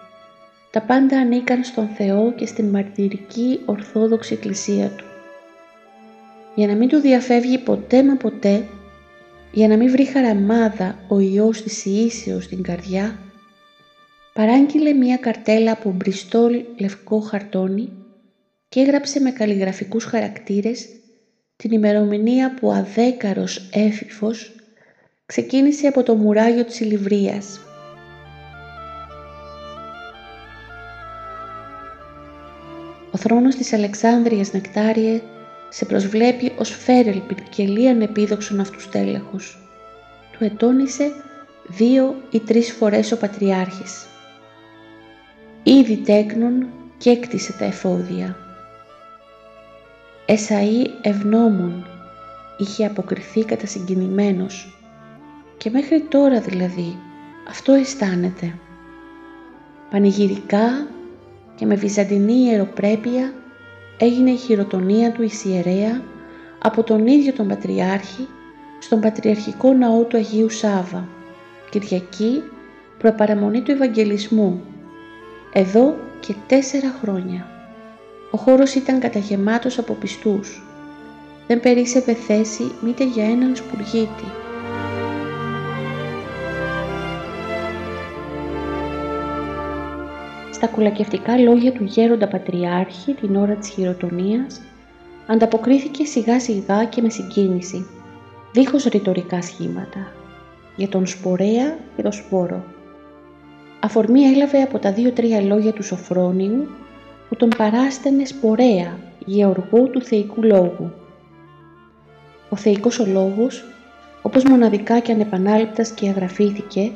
Τα 0.76 0.82
πάντα 0.82 1.20
ανήκαν 1.20 1.64
στον 1.64 1.88
Θεό 1.88 2.34
και 2.34 2.46
στην 2.46 2.66
μαρτυρική 2.66 3.60
Ορθόδοξη 3.66 4.34
Εκκλησία 4.34 4.90
του. 4.90 5.06
Για 6.56 6.68
να 6.68 6.76
μην 6.76 6.90
του 6.90 6.98
διαφεύγει 6.98 7.58
ποτέ 7.58 8.04
μα 8.04 8.16
ποτέ, 8.16 8.66
για 9.52 9.68
να 9.68 9.78
μην 9.78 9.92
βρει 9.92 10.06
χαραμάδα 10.06 11.00
ο 11.08 11.20
Υιός 11.20 11.62
της 11.62 11.86
Ιήσεως 11.86 12.44
στην 12.44 12.64
καρδιά, 12.64 13.20
παράγγειλε 14.34 14.94
μία 14.94 15.18
καρτέλα 15.18 15.72
από 15.72 15.92
μπριστόλ 15.92 16.64
λευκό 16.80 17.20
χαρτόνι 17.20 17.90
και 18.70 18.80
έγραψε 18.80 19.20
με 19.20 19.32
καλλιγραφικούς 19.32 20.04
χαρακτήρες 20.04 20.88
την 21.56 21.72
ημερομηνία 21.72 22.54
που 22.54 22.72
αδέκαρος 22.72 23.70
έφηφος 23.74 24.56
ξεκίνησε 25.26 25.88
από 25.88 26.04
το 26.04 26.16
μουράγιο 26.16 26.66
της 26.66 26.80
Ηλιβρίας. 26.80 27.60
Ο 33.16 33.18
θρόνος 33.18 33.56
της 33.56 33.74
Αλεξάνδρειας 33.74 34.54
Νεκτάριε 34.54 35.22
σε 35.70 35.86
προσβλέπει 35.86 36.52
ως 36.58 36.70
φέρελπιν 36.70 37.38
και 37.50 37.64
λίαν 37.64 38.02
επίδοξον 38.02 38.60
αυτούς 38.60 38.90
τέλεχους. 38.90 39.58
Του 40.32 40.44
ετώνησε 40.44 41.12
δύο 41.68 42.16
ή 42.32 42.40
τρεις 42.40 42.72
φορές 42.72 43.12
ο 43.12 43.18
Πατριάρχης 43.18 44.06
ήδη 45.64 45.98
τέκνον 45.98 46.68
και 46.98 47.10
έκτισε 47.10 47.54
τα 47.54 47.66
εφόδια. 47.66 48.38
Εσαΐ 50.26 50.88
ευνόμων 51.02 51.88
είχε 52.58 52.86
αποκριθεί 52.86 53.46
κατασυγκινημένος 53.46 54.78
και 55.58 55.70
μέχρι 55.70 56.02
τώρα 56.02 56.40
δηλαδή 56.40 56.98
αυτό 57.50 57.74
αισθάνεται. 57.74 58.54
Πανηγυρικά 59.92 60.88
και 61.56 61.66
με 61.66 61.76
βυζαντινή 61.76 62.34
ιεροπρέπεια 62.34 63.34
έγινε 63.98 64.30
η 64.30 64.36
χειροτονία 64.36 65.12
του 65.12 65.24
Ισιερέα 65.24 66.02
από 66.62 66.84
τον 66.84 67.08
ίδιο 67.08 67.34
τον 67.34 67.48
Πατριάρχη 67.48 68.28
στον 68.80 69.00
Πατριαρχικό 69.00 69.74
Ναό 69.74 70.04
του 70.04 70.18
Αγίου 70.18 70.50
Σάβα, 70.50 71.08
Κυριακή 71.70 72.44
προεπαραμονή 72.98 73.62
του 73.62 73.72
Ευαγγελισμού 73.72 74.62
εδώ 75.54 75.96
και 76.20 76.36
τέσσερα 76.48 76.96
χρόνια. 77.02 77.48
Ο 78.32 78.38
χώρος 78.38 78.74
ήταν 78.74 79.00
καταγεμάτος 79.00 79.78
από 79.78 79.94
πιστούς. 79.94 80.64
Δεν 81.48 81.60
περίσευε 81.60 82.14
θέση 82.14 82.72
μήτε 82.82 83.06
για 83.06 83.26
έναν 83.26 83.56
σπουργίτη. 83.56 84.45
Στα 90.56 90.68
κουλακευτικά 90.68 91.38
λόγια 91.38 91.72
του 91.72 91.84
γέροντα 91.84 92.28
Πατριάρχη 92.28 93.14
την 93.14 93.36
ώρα 93.36 93.56
της 93.56 93.70
χειροτονίας 93.70 94.62
ανταποκρίθηκε 95.28 96.06
σιγά 96.06 96.40
σιγά 96.40 96.86
και 96.86 97.02
με 97.02 97.10
συγκίνηση, 97.10 97.86
δίχως 98.52 98.84
ρητορικά 98.84 99.42
σχήματα. 99.42 100.12
για 100.76 100.88
τον 100.88 101.08
σπορέα 101.08 101.78
και 101.96 102.02
το 102.02 102.12
σπόρο. 102.12 102.64
Αφορμή 103.80 104.22
έλαβε 104.24 104.62
από 104.62 104.80
τα 104.80 104.92
δύο-τρία 104.92 105.42
λόγια 105.42 105.74
του 105.74 105.84
Σοφρόνιου 105.84 106.68
που 107.30 107.36
τον 107.36 107.50
παράστενε 107.58 108.26
σπορέα, 108.26 108.98
γεωργό 109.26 109.88
του 109.92 110.02
θεϊκού 110.02 110.44
λόγου. 110.44 110.92
Ο 112.50 112.56
θεϊκός 112.56 113.00
ο 113.00 113.06
λόγος, 113.06 113.66
όπως 114.22 114.44
μοναδικά 114.44 115.00
και 115.00 115.12
ανεπανάληπτας 115.12 115.88
σκιαγραφήθηκε 115.88 116.92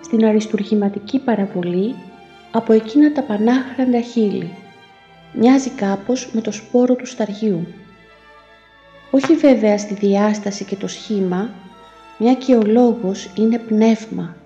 στην 0.00 0.24
αριστουργηματική 0.24 1.18
παραβολή 1.18 1.94
από 2.50 2.72
εκείνα 2.72 3.12
τα 3.12 3.22
πανάχραντα 3.22 4.00
χείλη. 4.00 4.54
Μοιάζει 5.32 5.70
κάπως 5.70 6.30
με 6.32 6.40
το 6.40 6.52
σπόρο 6.52 6.94
του 6.94 7.06
σταριού. 7.06 7.66
Όχι 9.10 9.34
βέβαια 9.34 9.78
στη 9.78 9.94
διάσταση 9.94 10.64
και 10.64 10.76
το 10.76 10.86
σχήμα, 10.88 11.50
μια 12.18 12.34
και 12.34 12.54
ο 12.54 12.62
λόγος 12.62 13.30
είναι 13.34 13.58
πνεύμα 13.58 14.36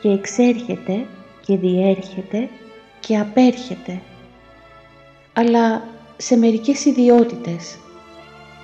και 0.00 0.08
εξέρχεται 0.08 1.06
και 1.46 1.56
διέρχεται 1.56 2.48
και 3.00 3.18
απέρχεται. 3.18 4.00
Αλλά 5.32 5.82
σε 6.16 6.36
μερικές 6.36 6.84
ιδιότητες. 6.84 7.78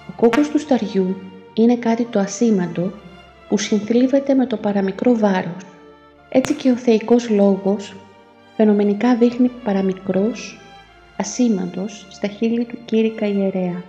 Ο 0.08 0.12
κόκκος 0.16 0.48
του 0.48 0.58
σταριού 0.58 1.16
είναι 1.54 1.76
κάτι 1.76 2.04
το 2.04 2.18
ασήμαντο 2.18 2.92
που 3.48 3.58
συνθλίβεται 3.58 4.34
με 4.34 4.46
το 4.46 4.56
παραμικρό 4.56 5.16
βάρος. 5.16 5.64
Έτσι 6.28 6.54
και 6.54 6.70
ο 6.70 6.76
θεϊκός 6.76 7.30
λόγος 7.30 7.94
φαινομενικά 8.60 9.16
δείχνει 9.16 9.50
παραμικρός, 9.64 10.58
ασήμαντος 11.16 12.06
στα 12.10 12.28
χείλη 12.28 12.64
του 12.64 12.78
κήρυκα 12.84 13.26
ιερέα. 13.26 13.82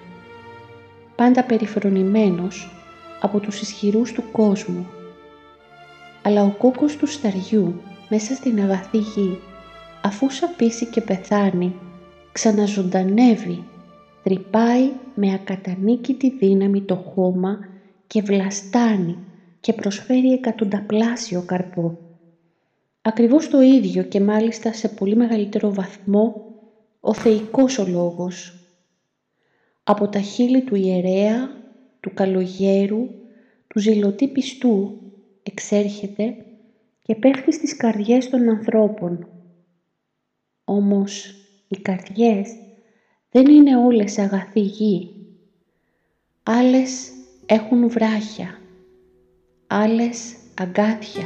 Πάντα 1.15 1.43
περιφρονημένος 1.43 2.71
από 3.21 3.39
τους 3.39 3.61
ισχυρούς 3.61 4.11
του 4.11 4.23
κόσμου. 4.31 4.87
Αλλά 6.21 6.43
ο 6.43 6.49
κόκκος 6.49 6.95
του 6.95 7.07
σταριού 7.07 7.81
μέσα 8.09 8.33
στην 8.33 8.61
αγαθή 8.61 8.97
γη, 8.97 9.39
αφού 10.01 10.29
σαπίσει 10.29 10.85
και 10.85 11.01
πεθάνει, 11.01 11.75
ξαναζωντανεύει, 12.31 13.63
τρυπάει 14.23 14.89
με 15.15 15.33
ακατανίκητη 15.33 16.29
δύναμη 16.39 16.81
το 16.81 16.95
χώμα 16.95 17.59
και 18.07 18.21
βλαστάνει 18.21 19.17
και 19.59 19.73
προσφέρει 19.73 20.31
εκατονταπλάσιο 20.31 21.43
καρπό. 21.45 21.97
Ακριβώς 23.01 23.49
το 23.49 23.61
ίδιο 23.61 24.03
και 24.03 24.19
μάλιστα 24.19 24.73
σε 24.73 24.89
πολύ 24.89 25.15
μεγαλύτερο 25.15 25.73
βαθμό 25.73 26.45
ο 26.99 27.13
θεϊκός 27.13 27.77
ο 27.77 27.87
λόγος. 27.87 28.55
Από 29.83 30.07
τα 30.07 30.19
χείλη 30.19 30.61
του 30.61 30.75
ιερέα, 30.75 31.49
του 31.99 32.13
καλογέρου, 32.13 33.09
του 33.67 33.79
ζηλωτή 33.79 34.27
πιστού 34.27 35.01
εξέρχεται 35.43 36.35
και 37.03 37.15
πέφτει 37.15 37.53
στις 37.53 37.77
καρδιές 37.77 38.29
των 38.29 38.49
ανθρώπων. 38.49 39.27
Όμως 40.63 41.35
οι 41.67 41.77
καρδιές 41.77 42.49
δεν 43.29 43.45
είναι 43.45 43.77
όλες 43.77 44.17
αγαθή 44.17 44.59
γη. 44.59 45.15
Άλλες 46.43 47.11
έχουν 47.45 47.89
βράχια, 47.89 48.59
άλλες 49.67 50.35
αγκάθια, 50.59 51.25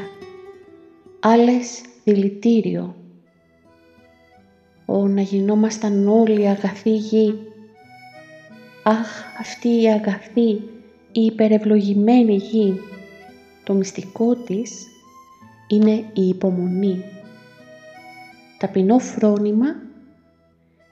άλλες 1.20 1.82
δηλητήριο. 2.04 2.96
Ω 4.86 5.08
να 5.08 5.22
γινόμασταν 5.22 6.08
όλοι 6.08 6.48
αγαθή 6.48 6.96
γη. 6.96 7.40
Αχ, 8.84 9.24
αυτή 9.40 9.82
η 9.82 9.88
αγαθή, 9.88 10.50
η 11.12 11.26
υπερευλογημένη 11.26 12.36
γη. 12.36 12.80
Το 13.64 13.74
μυστικό 13.74 14.36
της 14.36 14.88
είναι 15.68 15.92
η 16.14 16.28
υπομονή. 16.28 17.04
Ταπεινό 18.58 19.00
φρόνημα 19.00 19.76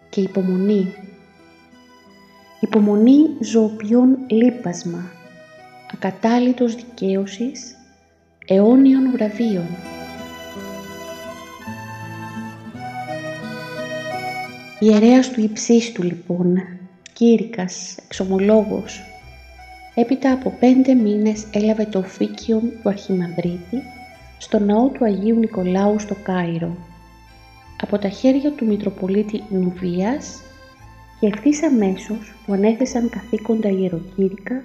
και 0.10 0.22
υπομονή. 0.22 0.94
Υπομονή 2.60 3.26
ζωοποιών 3.40 4.18
λύπασμα, 4.28 5.12
ακατάλητος 5.94 6.76
δικαίωσης, 6.76 7.76
αιώνιων 8.48 9.12
βραβείων. 9.12 9.68
Ιερέας 14.84 15.32
του 15.32 15.42
υψίστου 15.42 16.04
λοιπόν, 16.04 16.56
κήρυκας, 17.14 17.98
εξομολόγος, 18.06 19.02
έπειτα 19.96 20.32
από 20.32 20.54
πέντε 20.60 20.94
μήνες 20.94 21.46
έλαβε 21.52 21.86
το 21.86 22.00
οφίκιο 22.00 22.60
του 22.60 22.90
Αρχιμανδρίτη 22.90 23.82
στο 24.38 24.60
ναό 24.60 24.88
του 24.88 25.06
Αγίου 25.06 25.36
Νικολάου 25.36 26.00
στο 26.00 26.16
Κάιρο 26.24 26.78
από 27.82 27.98
τα 27.98 28.10
χέρια 28.10 28.52
του 28.52 28.66
Μητροπολίτη 28.66 29.44
Νουβίας 29.50 30.42
και 31.20 31.28
ευθύς 31.28 31.64
αμέσως 31.64 32.34
του 32.46 32.54
ανέθεσαν 32.54 33.10
καθήκοντα 33.10 33.70
ιεροκήρυκα 33.70 34.64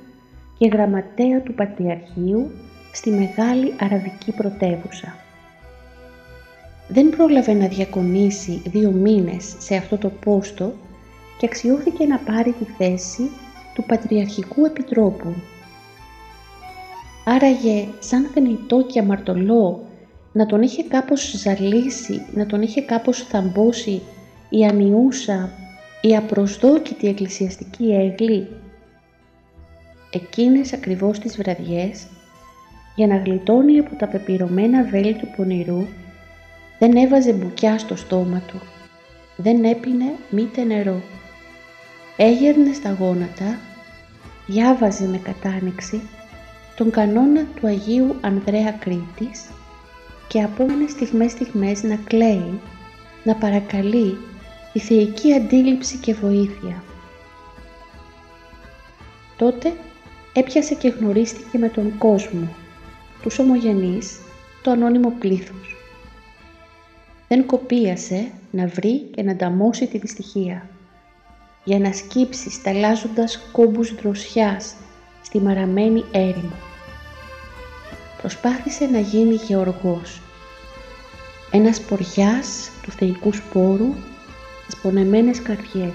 και 0.58 0.68
γραμματέα 0.68 1.40
του 1.40 1.54
Πατριαρχείου 1.54 2.50
στη 2.92 3.10
μεγάλη 3.10 3.74
αραβική 3.80 4.32
πρωτεύουσα. 4.32 5.27
Δεν 6.88 7.10
πρόλαβε 7.10 7.52
να 7.52 7.66
διακονήσει 7.66 8.62
δύο 8.64 8.90
μήνες 8.90 9.54
σε 9.58 9.76
αυτό 9.76 9.98
το 9.98 10.08
πόστο 10.08 10.72
και 11.38 11.46
αξιώθηκε 11.46 12.06
να 12.06 12.18
πάρει 12.18 12.52
τη 12.52 12.64
θέση 12.64 13.30
του 13.74 13.84
Πατριαρχικού 13.84 14.64
Επιτρόπου. 14.64 15.34
Άραγε 17.24 17.88
σαν 17.98 18.30
θενητό 18.34 18.82
και 18.82 19.00
αμαρτωλό 19.00 19.82
να 20.32 20.46
τον 20.46 20.62
είχε 20.62 20.82
κάπως 20.82 21.34
ζαλίσει, 21.36 22.22
να 22.34 22.46
τον 22.46 22.62
είχε 22.62 22.80
κάπως 22.80 23.22
θαμπώσει 23.22 24.02
η 24.48 24.64
ανιούσα, 24.64 25.50
η 26.00 26.16
απροσδόκητη 26.16 27.08
εκκλησιαστική 27.08 27.92
έγκλη. 27.92 28.48
Εκείνες 30.12 30.72
ακριβώς 30.72 31.18
τις 31.18 31.36
βραδιές, 31.36 32.06
για 32.96 33.06
να 33.06 33.16
γλιτώνει 33.16 33.78
από 33.78 33.96
τα 33.96 34.06
πεπειρωμένα 34.08 34.84
βέλη 34.84 35.14
του 35.14 35.28
πονηρού, 35.36 35.86
δεν 36.78 36.96
έβαζε 36.96 37.32
μπουκιά 37.32 37.78
στο 37.78 37.96
στόμα 37.96 38.42
του, 38.46 38.60
δεν 39.36 39.64
έπινε 39.64 40.14
μήτε 40.30 40.64
νερό. 40.64 41.02
Έγερνε 42.16 42.72
στα 42.72 42.96
γόνατα, 42.98 43.58
διάβαζε 44.46 45.06
με 45.06 45.18
κατάνοιξη 45.18 46.02
τον 46.76 46.90
κανόνα 46.90 47.46
του 47.54 47.66
Αγίου 47.66 48.16
Ανδρέα 48.20 48.70
Κρήτης 48.70 49.44
και 50.28 50.42
απόμενε 50.42 50.88
στιγμές 50.88 51.30
στιγμές 51.30 51.82
να 51.82 51.96
κλαίει, 51.96 52.60
να 53.24 53.34
παρακαλεί 53.34 54.16
τη 54.72 54.78
θεϊκή 54.78 55.34
αντίληψη 55.34 55.96
και 55.96 56.14
βοήθεια. 56.14 56.82
Τότε 59.36 59.72
έπιασε 60.32 60.74
και 60.74 60.88
γνωρίστηκε 60.88 61.58
με 61.58 61.68
τον 61.68 61.98
κόσμο, 61.98 62.48
τους 63.22 63.38
ομογενείς, 63.38 64.18
το 64.62 64.70
ανώνυμο 64.70 65.12
πλήθος. 65.18 65.77
Δεν 67.28 67.46
κοπίασε 67.46 68.30
να 68.50 68.66
βρει 68.66 68.98
και 68.98 69.22
να 69.22 69.32
ανταμώσει 69.32 69.86
τη 69.86 69.98
δυστυχία, 69.98 70.68
για 71.64 71.78
να 71.78 71.92
σκύψει 71.92 72.50
σταλάζοντας 72.50 73.38
κόμπους 73.52 73.94
δροσιάς 73.94 74.74
στη 75.22 75.38
μαραμένη 75.38 76.04
έρημο 76.10 76.56
προσπάθησε 78.20 78.86
να 78.86 78.98
γίνει 78.98 79.34
γεωργός. 79.34 80.20
Ένας 81.50 81.80
ποριάς 81.80 82.70
του 82.82 82.90
θεϊκού 82.90 83.32
σπόρου 83.32 83.94
στις 84.62 84.80
πονεμένες 84.82 85.42
καρδιές. 85.42 85.92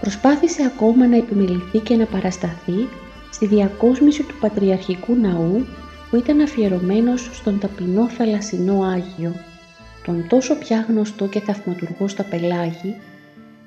Προσπάθησε 0.00 0.62
ακόμα 0.62 1.06
να 1.06 1.16
επιμεληθεί 1.16 1.78
και 1.78 1.96
να 1.96 2.04
παρασταθεί 2.04 2.88
στη 3.30 3.46
διακόσμηση 3.46 4.22
του 4.22 4.34
Πατριαρχικού 4.40 5.14
Ναού 5.14 5.66
που 6.10 6.16
ήταν 6.16 6.40
αφιερωμένος 6.40 7.30
στον 7.32 7.58
ταπεινό 7.58 8.08
θαλασσινό 8.08 8.82
Άγιο, 8.82 9.34
τον 10.04 10.26
τόσο 10.28 10.58
πια 10.58 10.86
γνωστό 10.88 11.28
και 11.28 11.40
θαυματουργό 11.40 12.08
στα 12.08 12.24
πελάγη 12.24 12.96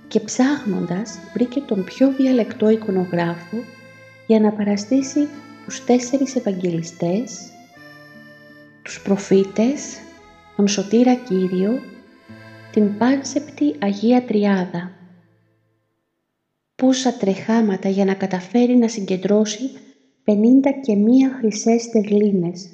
και 0.08 0.20
ψάχνοντας 0.20 1.20
βρήκε 1.34 1.60
τον 1.60 1.84
πιο 1.84 2.12
διαλεκτό 2.12 2.70
εικονογράφο 2.70 3.58
για 4.28 4.40
να 4.40 4.52
παραστήσει 4.52 5.28
τους 5.66 5.86
τέσσερις 5.86 6.36
Ευαγγελιστές, 6.36 7.52
τους 8.82 9.02
προφήτες, 9.02 9.98
τον 10.56 10.68
Σωτήρα 10.68 11.14
Κύριο, 11.14 11.80
την 12.72 12.98
πάνσεπτη 12.98 13.76
Αγία 13.80 14.24
Τριάδα. 14.24 14.92
Πόσα 16.76 17.14
τρεχάματα 17.14 17.90
για 17.90 18.06
να 18.06 18.14
καταφέρει 18.14 18.76
να 18.76 18.88
συγκεντρώσει 18.88 19.70
πενήντα 20.24 20.72
και 20.72 20.96
μία 20.96 21.36
χρυσές 21.40 21.82
στερλίνες. 21.82 22.70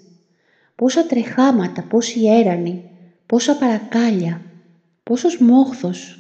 Πόσα 0.75 1.05
τρεχάματα, 1.05 1.81
πόσοι 1.81 2.25
έρανοι, 2.25 2.89
πόσα 3.33 3.57
παρακάλια, 3.57 4.41
πόσος 5.03 5.37
μόχθος 5.37 6.19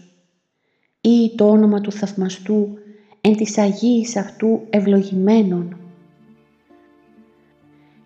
ή 1.01 1.35
το 1.35 1.49
όνομα 1.49 1.81
του 1.81 1.91
θαυμαστού 1.91 2.77
εν 3.21 3.35
της 3.35 3.57
Αγίης 3.57 4.15
αυτού 4.15 4.61
ευλογημένων. 4.69 5.77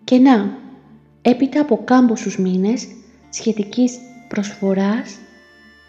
Και 0.04 0.18
να, 0.18 0.58
έπειτα 1.22 1.62
από 1.62 1.82
κάμποσους 1.84 2.38
μήνες 2.38 2.88
σχετικής 3.30 3.98
προσφοράς, 4.28 5.18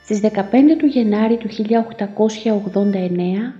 στις 0.04 0.20
15 0.20 0.76
του 0.78 0.87
Γενάρη 0.87 1.37
του 1.37 1.48
1889 1.48 3.54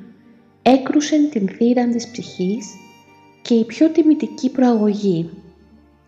έκρουσεν 0.63 1.31
την 1.31 1.49
θύραν 1.49 1.91
της 1.91 2.11
ψυχής 2.11 2.67
και 3.43 3.55
η 3.55 3.65
πιο 3.65 3.89
τιμητική 3.89 4.51
προαγωγή 4.51 5.31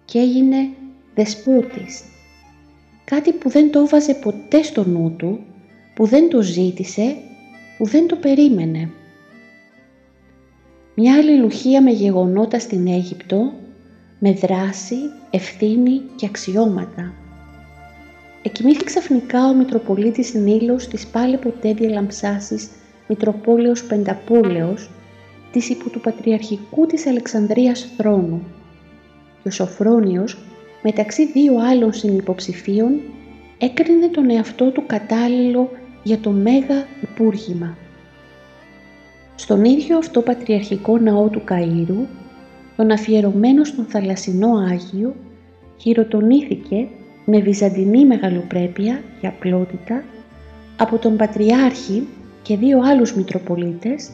και 0.05 0.19
έγινε 0.19 0.69
δεσπότης. 1.15 2.05
Κάτι 3.11 3.33
που 3.33 3.49
δεν 3.49 3.71
το 3.71 3.87
βάζε 3.87 4.15
ποτέ 4.15 4.63
στο 4.63 4.85
νου 4.85 5.15
του, 5.17 5.39
που 5.95 6.07
δεν 6.07 6.29
το 6.29 6.43
ζήτησε, 6.43 7.17
που 7.79 7.87
δεν 7.87 8.07
το 8.07 8.17
περίμενε. 8.17 8.91
Μια 10.95 11.15
αλληλουχία 11.15 11.83
με 11.83 11.91
γεγονότα 11.91 12.59
στην 12.59 12.87
Αίγυπτο, 12.87 13.53
με 14.19 14.33
δράση, 14.33 14.95
ευθύνη 15.31 16.01
και 16.17 16.27
αξιώματα. 16.27 17.13
Εκοιμήθη 18.43 18.85
ξαφνικά 18.85 19.49
ο 19.49 19.55
Μητροπολίτης 19.55 20.35
Νίλος 20.35 20.89
της 20.89 21.07
πάλι 21.07 21.37
ποτέ 21.37 21.73
διαλαμψάσης 21.73 22.69
Μητροπόλεως 23.09 23.85
Πενταπόλεως 23.85 24.91
της 25.53 25.69
υπό 25.69 25.91
του 25.91 26.01
Πατριαρχικού 26.01 26.87
της 26.87 27.07
Αλεξανδρίας 27.07 27.89
θρόνου 27.97 28.43
και 29.43 29.49
ο 29.49 29.51
Σοφρόνιος 29.51 30.39
μεταξύ 30.83 31.27
δύο 31.27 31.55
άλλων 31.71 31.93
συνυποψηφίων 31.93 33.01
έκρινε 33.59 34.09
τον 34.09 34.31
εαυτό 34.31 34.71
του 34.71 34.83
κατάλληλο 34.87 35.71
για 36.03 36.19
το 36.19 36.31
Μέγα 36.31 36.87
Υπούργημα. 37.03 37.77
Στον 39.35 39.65
ίδιο 39.65 39.99
αυτό 39.99 40.21
Πατριαρχικό 40.21 40.99
Ναό 40.99 41.29
του 41.29 41.43
Καΐρου, 41.49 42.07
τον 42.77 42.91
αφιερωμένο 42.91 43.65
στον 43.65 43.85
Θαλασσινό 43.85 44.57
Άγιο, 44.71 45.15
χειροτονήθηκε 45.77 46.89
με 47.25 47.41
βυζαντινή 47.41 48.07
μεγαλοπρέπεια 48.07 49.03
και 49.21 49.27
απλότητα 49.27 50.05
από 50.77 50.99
τον 50.99 51.17
Πατριάρχη 51.17 52.07
και 52.43 52.57
δύο 52.57 52.81
άλλους 52.85 53.15
Μητροπολίτες, 53.15 54.11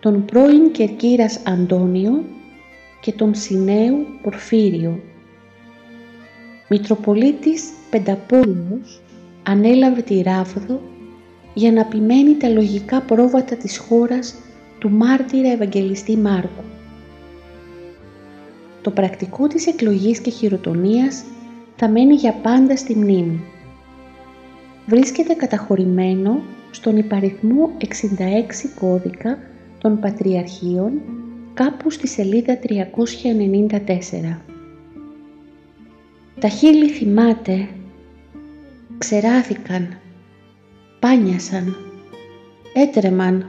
τον 0.00 0.24
πρώην 0.24 0.70
Κερκύρας 0.72 1.40
Αντώνιο 1.46 2.24
και 3.00 3.12
τον 3.12 3.34
Συνέου 3.34 4.06
Πορφύριο. 4.22 5.00
Μητροπολίτης 6.74 7.70
Πενταπόλυμος 7.90 9.02
ανέλαβε 9.42 10.02
τη 10.02 10.22
Ράβδο 10.22 10.80
για 11.54 11.72
να 11.72 11.84
ποιμένει 11.84 12.36
τα 12.36 12.48
λογικά 12.48 13.00
πρόβατα 13.00 13.56
της 13.56 13.78
χώρας 13.78 14.34
του 14.78 14.90
μάρτυρα 14.90 15.48
Ευαγγελιστή 15.48 16.16
Μάρκου. 16.16 16.62
Το 18.82 18.90
πρακτικό 18.90 19.46
της 19.46 19.66
εκλογής 19.66 20.20
και 20.20 20.30
χειροτονίας 20.30 21.24
θα 21.76 21.88
μένει 21.88 22.14
για 22.14 22.32
πάντα 22.32 22.76
στη 22.76 22.96
μνήμη. 22.96 23.40
Βρίσκεται 24.86 25.34
καταχωρημένο 25.34 26.42
στον 26.70 26.96
υπαριθμό 26.96 27.70
66 27.78 27.84
κώδικα 28.80 29.38
των 29.78 30.00
Πατριαρχείων 30.00 30.92
κάπου 31.54 31.90
στη 31.90 32.08
σελίδα 32.08 32.58
394. 32.58 34.51
Τα 36.42 36.48
χείλη 36.48 36.88
θυμάται, 36.88 37.68
ξεράθηκαν, 38.98 39.98
πάνιασαν, 41.00 41.76
έτρεμαν 42.74 43.46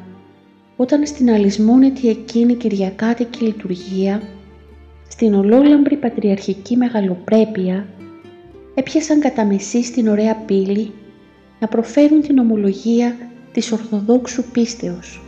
όταν 0.75 1.05
στην 1.05 1.29
αλυσμόνητη 1.29 2.09
εκείνη 2.09 2.55
Κυριακάτικη 2.55 3.43
λειτουργία, 3.43 4.21
στην 5.07 5.33
ολόλαμπρη 5.33 5.95
πατριαρχική 5.95 6.77
μεγαλοπρέπεια, 6.77 7.87
έπιασαν 8.73 9.19
κατά 9.19 9.45
μεσή 9.45 9.83
στην 9.83 10.07
ωραία 10.07 10.35
πύλη 10.35 10.91
να 11.59 11.67
προφέρουν 11.67 12.21
την 12.21 12.37
ομολογία 12.37 13.15
της 13.51 13.71
Ορθοδόξου 13.71 14.43
πίστεως. 14.43 15.21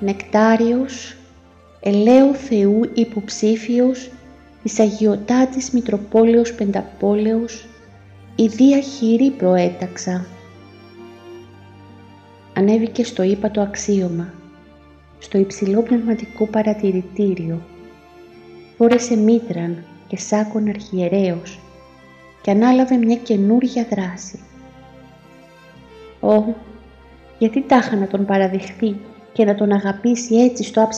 Νεκτάριος, 0.00 1.16
ελαίου 1.80 2.34
Θεού 2.34 2.80
υποψήφιος 2.94 4.10
της 4.62 4.78
Αγιωτάτης 4.78 5.70
Μητροπόλεως 5.70 6.54
Πενταπόλεως, 6.54 7.66
ιδία 8.36 8.80
χείρη 8.80 9.30
προέταξα. 9.30 10.26
Ανέβηκε 12.54 13.04
στο 13.04 13.22
ύπατο 13.22 13.60
αξίωμα, 13.60 14.34
στο 15.18 15.38
υψηλό 15.38 15.82
πνευματικό 15.82 16.46
παρατηρητήριο. 16.46 17.60
Φόρεσε 18.76 19.16
μήτραν 19.16 19.84
και 20.06 20.16
σάκον 20.16 20.68
αρχιερέως 20.68 21.60
και 22.42 22.50
ανάλαβε 22.50 22.96
μια 22.96 23.16
καινούρια 23.16 23.86
δράση. 23.90 24.38
Ω, 26.20 26.54
γιατί 27.38 27.62
τάχα 27.62 27.96
να 27.96 28.06
τον 28.06 28.24
παραδεχθεί 28.24 28.96
και 29.32 29.44
να 29.44 29.54
τον 29.54 29.72
αγαπήσει 29.72 30.34
έτσι 30.34 30.64
στο 30.64 30.88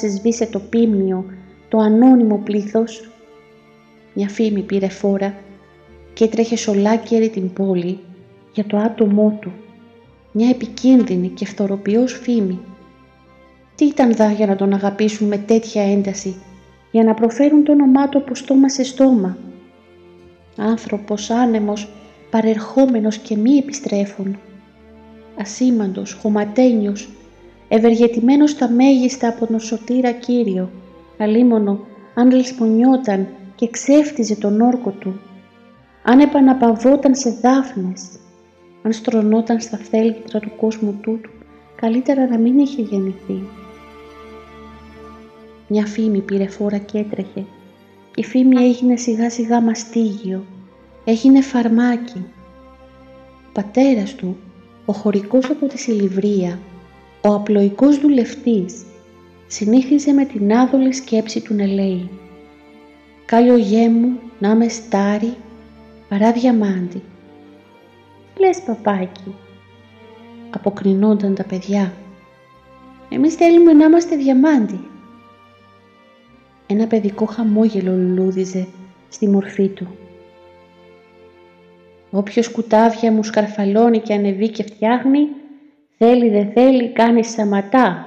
το 0.50 0.58
πίμνιο, 0.58 1.24
το 1.68 1.78
ανώνυμο 1.78 2.40
πλήθος. 2.44 3.11
Μια 4.14 4.28
φήμη 4.28 4.62
πήρε 4.62 4.88
φόρα 4.88 5.34
και 6.12 6.24
έτρεχε 6.24 6.56
σολάκερη 6.56 7.28
την 7.28 7.52
πόλη 7.52 7.98
για 8.52 8.64
το 8.64 8.76
άτομό 8.76 9.38
του. 9.40 9.52
Μια 10.32 10.48
επικίνδυνη 10.48 11.28
και 11.28 11.46
φθοροποιός 11.46 12.12
φήμη. 12.12 12.60
Τι 13.74 13.84
ήταν 13.84 14.14
δά 14.14 14.30
για 14.30 14.46
να 14.46 14.56
τον 14.56 14.72
αγαπήσουν 14.72 15.26
με 15.26 15.36
τέτοια 15.36 15.82
ένταση, 15.82 16.34
για 16.90 17.04
να 17.04 17.14
προφέρουν 17.14 17.64
το 17.64 17.72
όνομά 17.72 18.08
του 18.08 18.18
από 18.18 18.34
στόμα 18.34 18.68
σε 18.68 18.84
στόμα; 18.84 19.36
Άνθρωπος 20.56 21.30
άνεμος, 21.30 21.88
παρερχόμενος 22.30 23.18
και 23.18 23.36
μη 23.36 23.56
επιστρέφων. 23.56 24.38
Ασήμαντος, 25.40 26.12
χωματένιος, 26.12 27.08
ευεργετημένος 27.68 28.50
στα 28.50 28.68
μέγιστα 28.68 29.28
από 29.28 29.46
τον 29.46 29.60
σωτήρα 29.60 30.10
Κύριο, 30.10 30.70
αλίμονο 31.18 31.80
αν 32.14 32.30
λησπονιόταν 32.30 33.26
και 33.62 33.70
ξέφτιζε 33.70 34.36
τον 34.36 34.60
όρκο 34.60 34.90
του, 34.90 35.20
αν 36.02 36.20
επαναπαυόταν 36.20 37.14
σε 37.14 37.30
δάφνες, 37.30 38.08
αν 38.82 38.92
στρωνόταν 38.92 39.60
στα 39.60 39.76
θέλγητρα 39.76 40.40
του 40.40 40.52
κόσμου 40.56 40.98
τούτου, 41.02 41.30
καλύτερα 41.76 42.28
να 42.28 42.38
μην 42.38 42.58
είχε 42.58 42.82
γεννηθεί. 42.82 43.42
Μια 45.68 45.86
φήμη 45.86 46.20
πήρε 46.20 46.46
φόρα 46.46 46.76
και 46.76 46.98
έτρεχε. 46.98 47.44
Η 48.14 48.24
φήμη 48.24 48.56
έγινε 48.56 48.96
σιγά 48.96 49.30
σιγά 49.30 49.60
μαστίγιο, 49.60 50.44
έγινε 51.04 51.40
φαρμάκι. 51.40 52.24
Ο 53.48 53.52
πατέρας 53.52 54.14
του, 54.14 54.36
ο 54.84 54.92
χωρικός 54.92 55.50
από 55.50 55.66
τη 55.66 55.78
Σιλιβρία, 55.78 56.58
ο 57.20 57.34
απλοϊκός 57.34 57.98
δουλευτής 57.98 58.84
συνήθιζε 59.46 60.12
με 60.12 60.24
την 60.24 60.52
άδολη 60.52 60.92
σκέψη 60.92 61.40
του 61.40 61.54
να 61.54 61.64
λέει 63.32 63.46
«Κάλιο 63.46 63.56
γέ 63.56 63.88
μου 63.88 64.18
να 64.38 64.50
είμαι 64.50 64.68
στάρι 64.68 65.36
παρά 66.08 66.32
διαμάντι». 66.32 67.02
«Λες 68.38 68.60
παπάκι», 68.60 69.34
αποκρινόνταν 70.50 71.34
τα 71.34 71.44
παιδιά. 71.44 71.92
«Εμείς 73.08 73.34
θέλουμε 73.34 73.72
να 73.72 73.84
είμαστε 73.84 74.16
διαμάντι». 74.16 74.80
Ένα 76.66 76.86
παιδικό 76.86 77.24
χαμόγελο 77.24 77.96
λουλούδιζε 77.96 78.66
στη 79.08 79.28
μορφή 79.28 79.68
του. 79.68 79.86
Όποιος 82.10 82.50
κουτάβια 82.50 83.12
μου 83.12 83.22
σκαρφαλώνει 83.22 83.98
και 83.98 84.14
ανεβεί 84.14 84.48
και 84.48 84.62
φτιάχνει, 84.62 85.28
Θέλει 86.04 86.28
δε 86.28 86.44
θέλει 86.44 86.92
κάνει 86.92 87.24
σαματά, 87.24 88.06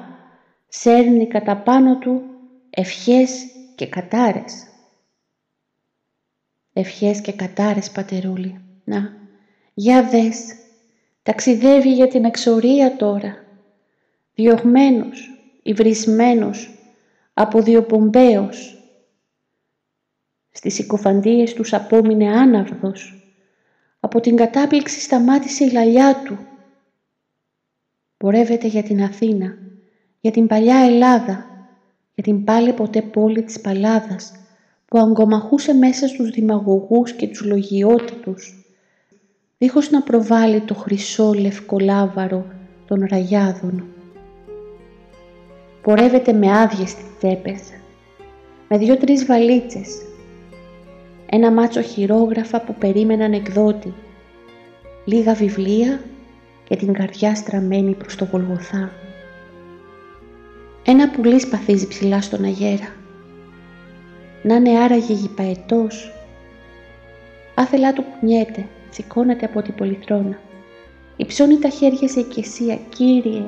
σέρνει 0.67 1.27
κατά 1.27 1.57
πάνω 1.57 1.97
του 1.97 2.21
ευχές 2.69 3.45
και 3.75 3.88
κατάρες. 3.88 4.67
Ευχές 6.77 7.21
και 7.21 7.31
κατάρες 7.31 7.91
πατερούλη, 7.91 8.61
να, 8.83 9.13
για 9.73 10.03
δες, 10.03 10.55
ταξιδεύει 11.23 11.93
για 11.93 12.07
την 12.07 12.25
εξορία 12.25 12.95
τώρα, 12.95 13.43
διωγμένος, 14.33 15.39
υβρισμένος, 15.63 16.79
αποδιοπομπαίος. 17.33 18.83
Στις 20.51 20.73
συκοφαντίες 20.73 21.53
τους 21.53 21.73
απόμεινε 21.73 22.38
άναυδος, 22.38 23.23
από 23.99 24.19
την 24.19 24.35
κατάπληξη 24.35 24.99
σταμάτησε 24.99 25.65
η 25.65 25.71
λαλιά 25.71 26.21
του, 26.25 26.38
πορεύεται 28.17 28.67
για 28.67 28.83
την 28.83 29.03
Αθήνα, 29.03 29.57
για 30.19 30.31
την 30.31 30.47
παλιά 30.47 30.77
Ελλάδα, 30.77 31.45
για 32.13 32.23
την 32.23 32.43
πάλι 32.43 32.73
ποτέ 32.73 33.01
πόλη 33.01 33.43
της 33.43 33.61
Παλάδας, 33.61 34.33
που 34.86 35.00
αγκομαχούσε 35.00 35.74
μέσα 35.74 36.08
στους 36.08 36.30
δημαγωγούς 36.30 37.12
και 37.12 37.28
τους 37.28 37.43
λογιότητους, 37.43 38.65
δίχως 39.58 39.89
να 39.89 40.02
προβάλλει 40.02 40.62
το 40.62 40.74
χρυσό 40.74 41.34
λευκολάβαρο 41.34 42.45
των 42.88 43.06
ραγιάδων. 43.10 43.84
Πορεύεται 45.82 46.34
με 46.34 46.52
άδειες 46.52 46.95
τις 46.95 47.06
τσέπες, 47.17 47.62
με 48.69 48.78
δυο-τρεις 48.78 49.26
βαλίτσες, 49.26 50.02
ένα 51.30 51.52
μάτσο 51.52 51.82
χειρόγραφα 51.82 52.62
που 52.62 52.76
περίμεναν 52.80 53.34
εκδότη, 53.34 53.93
λίγα 55.06 55.34
βιβλία 55.34 56.00
και 56.63 56.76
την 56.76 56.93
καρδιά 56.93 57.36
στραμμένη 57.36 57.93
προς 57.93 58.15
το 58.15 58.28
Γολγοθά. 58.32 58.91
Ένα 60.86 61.10
πουλί 61.10 61.39
σπαθίζει 61.39 61.88
ψηλά 61.88 62.21
στον 62.21 62.43
αγέρα. 62.43 63.04
Να 64.45 64.55
είναι 64.55 64.79
άραγε 64.79 65.13
γηπαετός. 65.13 66.13
Άθελά 67.55 67.93
του 67.93 68.03
κουνιέται, 68.03 68.65
σηκώνεται 68.89 69.45
από 69.45 69.62
την 69.62 69.75
πολυθρόνα. 69.75 70.39
Υψώνει 71.15 71.58
τα 71.58 71.69
χέρια 71.69 72.08
σε 72.08 72.19
οικεσία. 72.19 72.79
«Κύριε», 72.89 73.43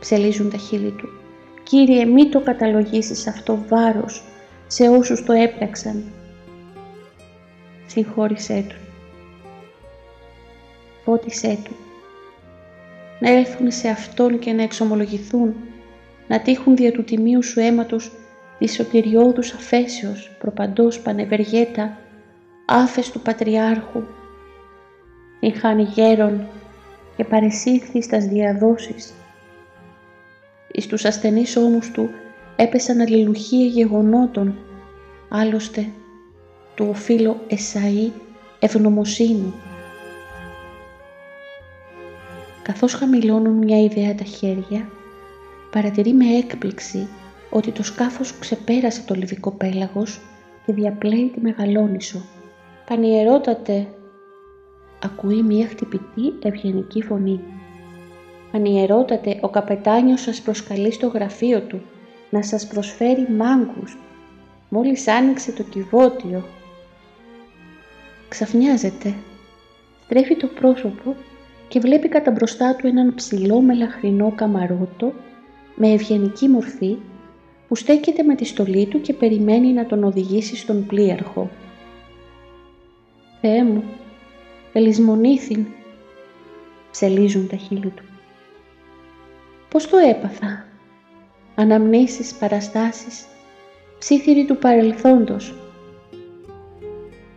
ψελίζουν 0.00 0.50
τα 0.50 0.56
χείλη 0.56 0.90
του. 0.90 1.08
«Κύριε, 1.62 2.04
μη 2.04 2.28
το 2.28 2.40
καταλογίσεις 2.40 3.26
αυτό 3.26 3.64
βάρος 3.68 4.24
σε 4.66 4.88
όσους 4.88 5.24
το 5.24 5.32
έπραξαν». 5.32 6.04
Συγχώρησέ 7.86 8.64
του. 8.68 8.76
Φώτισέ 11.04 11.58
του. 11.64 11.76
Να 13.20 13.30
έρθουν 13.30 13.70
σε 13.70 13.88
Αυτόν 13.88 14.38
και 14.38 14.52
να 14.52 14.62
εξομολογηθούν, 14.62 15.54
να 16.28 16.40
τύχουν 16.40 16.76
δια 16.76 16.92
του 16.92 17.04
τιμίου 17.04 17.42
σου 17.42 17.60
αίματος 17.60 18.10
τη 18.58 18.68
σωτηριώδους 18.68 19.52
αφέσεως 19.52 20.36
προπαντός 20.38 21.00
πανευεργέτα 21.00 21.98
άφες 22.66 23.10
του 23.10 23.20
Πατριάρχου. 23.20 24.02
Είχαν 25.40 25.78
γέρον 25.78 26.46
και 27.16 27.24
παρεσύρθη 27.24 28.02
στας 28.02 28.24
διαδόσεις. 28.24 29.14
Εις 30.72 30.86
τους 30.86 31.04
ασθενείς 31.04 31.56
ώμους 31.56 31.90
του 31.90 32.10
έπεσαν 32.56 33.00
αλληλουχία 33.00 33.66
γεγονότων, 33.66 34.58
άλλωστε 35.28 35.86
του 36.74 36.86
οφείλω 36.88 37.40
Εσαΐ 37.50 38.10
ευγνωμοσύνη. 38.58 39.52
Καθώς 42.62 42.94
χαμηλώνουν 42.94 43.52
μια 43.52 43.80
ιδέα 43.80 44.14
τα 44.14 44.24
χέρια, 44.24 44.88
παρατηρεί 45.70 46.12
με 46.12 46.24
έκπληξη 46.36 47.08
ότι 47.56 47.70
το 47.70 47.82
σκάφος 47.82 48.38
ξεπέρασε 48.38 49.02
το 49.06 49.14
λιβικό 49.14 49.50
πέλαγος 49.50 50.20
και 50.66 50.72
διαπλέει 50.72 51.30
τη 51.34 51.40
Μεγαλόνισο. 51.40 52.22
«Πανιερότατε», 52.86 53.86
ακούει 55.02 55.42
μια 55.42 55.66
χτυπητή 55.66 56.32
ευγενική 56.42 57.02
φωνή. 57.02 57.40
«Πανιερότατε, 58.52 59.38
ο 59.40 59.48
καπετάνιος 59.48 60.20
σας 60.20 60.40
προσκαλεί 60.40 60.92
στο 60.92 61.06
γραφείο 61.06 61.60
του 61.60 61.80
να 62.30 62.42
σας 62.42 62.66
προσφέρει 62.66 63.26
μάγκους. 63.30 63.98
Μόλις 64.68 65.08
άνοιξε 65.08 65.52
το 65.52 65.62
κυβότιο». 65.62 66.44
Ξαφνιάζεται, 68.28 69.14
στρέφει 70.04 70.36
το 70.36 70.46
πρόσωπο 70.46 71.14
και 71.68 71.80
βλέπει 71.80 72.08
κατά 72.08 72.30
μπροστά 72.30 72.76
του 72.76 72.86
έναν 72.86 73.14
ψηλό 73.14 73.60
μελαχρινό 73.60 74.32
καμαρότο 74.36 75.12
με 75.76 75.92
ευγενική 75.92 76.48
μορφή 76.48 76.96
που 77.68 77.74
στέκεται 77.74 78.22
με 78.22 78.34
τη 78.34 78.44
στολή 78.44 78.86
του 78.86 79.00
και 79.00 79.12
περιμένει 79.12 79.72
να 79.72 79.86
τον 79.86 80.04
οδηγήσει 80.04 80.56
στον 80.56 80.86
πλοίαρχο. 80.86 81.50
«Θεέ 83.40 83.64
μου, 83.64 83.84
ελισμονήθην», 84.72 85.66
ψελίζουν 86.90 87.48
τα 87.48 87.56
χείλη 87.56 87.92
του. 87.96 88.04
«Πώς 89.68 89.88
το 89.88 89.96
έπαθα» 89.96 90.66
αναμνήσεις, 91.56 92.34
παραστάσεις, 92.34 93.26
ψήθυροι 93.98 94.44
του 94.44 94.56
παρελθόντος. 94.56 95.54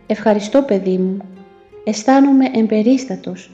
«Ευχαριστώ 0.06 0.62
παιδί 0.62 0.98
μου, 0.98 1.16
αισθάνομαι 1.84 2.50
εμπερίστατος, 2.54 3.50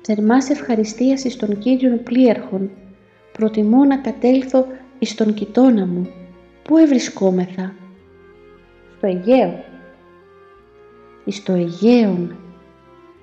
θερμάς 0.00 0.50
ευχαριστίας 0.50 1.24
εις 1.24 1.36
τον 1.36 1.58
Κύριον 1.58 2.02
πλοίαρχον, 2.02 2.70
προτιμώ 3.32 3.84
να 3.84 3.96
κατέλθω 3.96 4.66
εις 5.04 5.14
τον 5.14 5.34
κοιτώνα 5.34 5.86
μου. 5.86 6.08
Πού 6.62 6.76
ευρισκόμεθα» 6.76 7.74
«Στο 8.96 9.06
Αιγαίο». 9.06 9.64
«Εις 11.24 11.42
το 11.42 11.52
Αιγαίον» 11.52 12.36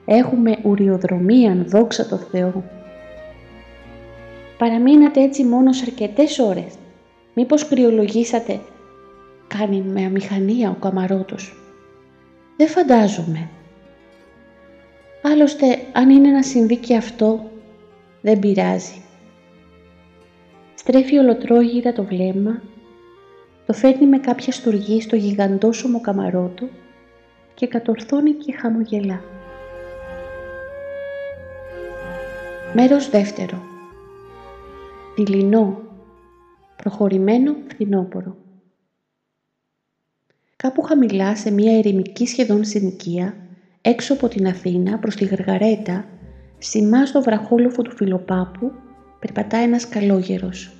έχουμε 0.06 0.58
ουριοδρομίαν 0.64 1.66
δόξα 1.68 2.08
τω 2.08 2.18
Θεώ. 2.18 2.64
Παραμείνατε 4.58 5.22
έτσι 5.22 5.44
μόνος 5.44 5.78
σε 5.78 5.86
αρκετές 5.88 6.40
ώρες. 6.40 6.74
Μήπως 7.34 7.68
κρυολογήσατε, 7.68 8.60
κάνει 9.48 9.82
με 9.82 10.06
αμηχανία 10.06 10.70
ο 10.70 10.76
καμαρότος. 10.80 11.56
Δεν 12.58 12.68
φαντάζομαι. 12.68 13.50
Άλλωστε, 15.22 15.66
αν 15.92 16.10
είναι 16.10 16.30
να 16.30 16.44
συμβεί 16.44 16.78
και 16.78 16.96
αυτό, 16.96 17.50
δεν 18.22 18.40
πειράζει. 18.40 19.02
Στρέφει 20.82 21.18
ολοτρόγυρα 21.18 21.94
το 21.94 22.04
βλέμμα, 22.04 22.62
το 23.66 23.74
φέρνει 23.74 24.06
με 24.08 24.20
κάποια 24.20 24.54
στοργή 24.54 25.02
στο 25.02 25.16
γιγαντόσωμο 25.16 26.02
καμαρότο 26.02 26.70
και 27.54 27.68
κατορθώνει 27.68 28.32
και 28.32 28.54
χαμογελά. 28.54 29.22
Μέρος 32.74 33.10
δεύτερο. 33.10 33.62
Δειλινό, 35.16 35.82
προχωρημένο 36.76 37.56
φθινόπορο. 37.68 38.36
Κάπου 40.56 40.82
χαμηλά 40.82 41.36
σε 41.36 41.52
μια 41.52 41.78
ερημική 41.78 42.28
σχεδόν 42.28 42.64
συνοικία, 42.64 43.36
έξω 43.82 44.14
από 44.14 44.28
την 44.28 44.48
Αθήνα 44.48 45.00
προς 45.00 45.16
τη 45.16 45.26
Γαργαρέτα, 45.26 46.06
σημά 46.58 47.06
στο 47.06 47.22
βραχόλοφο 47.22 47.82
του 47.82 47.96
Φιλοπάπου, 47.96 48.72
περπατά 49.22 49.58
ένας 49.58 49.88
καλόγερος. 49.88 50.72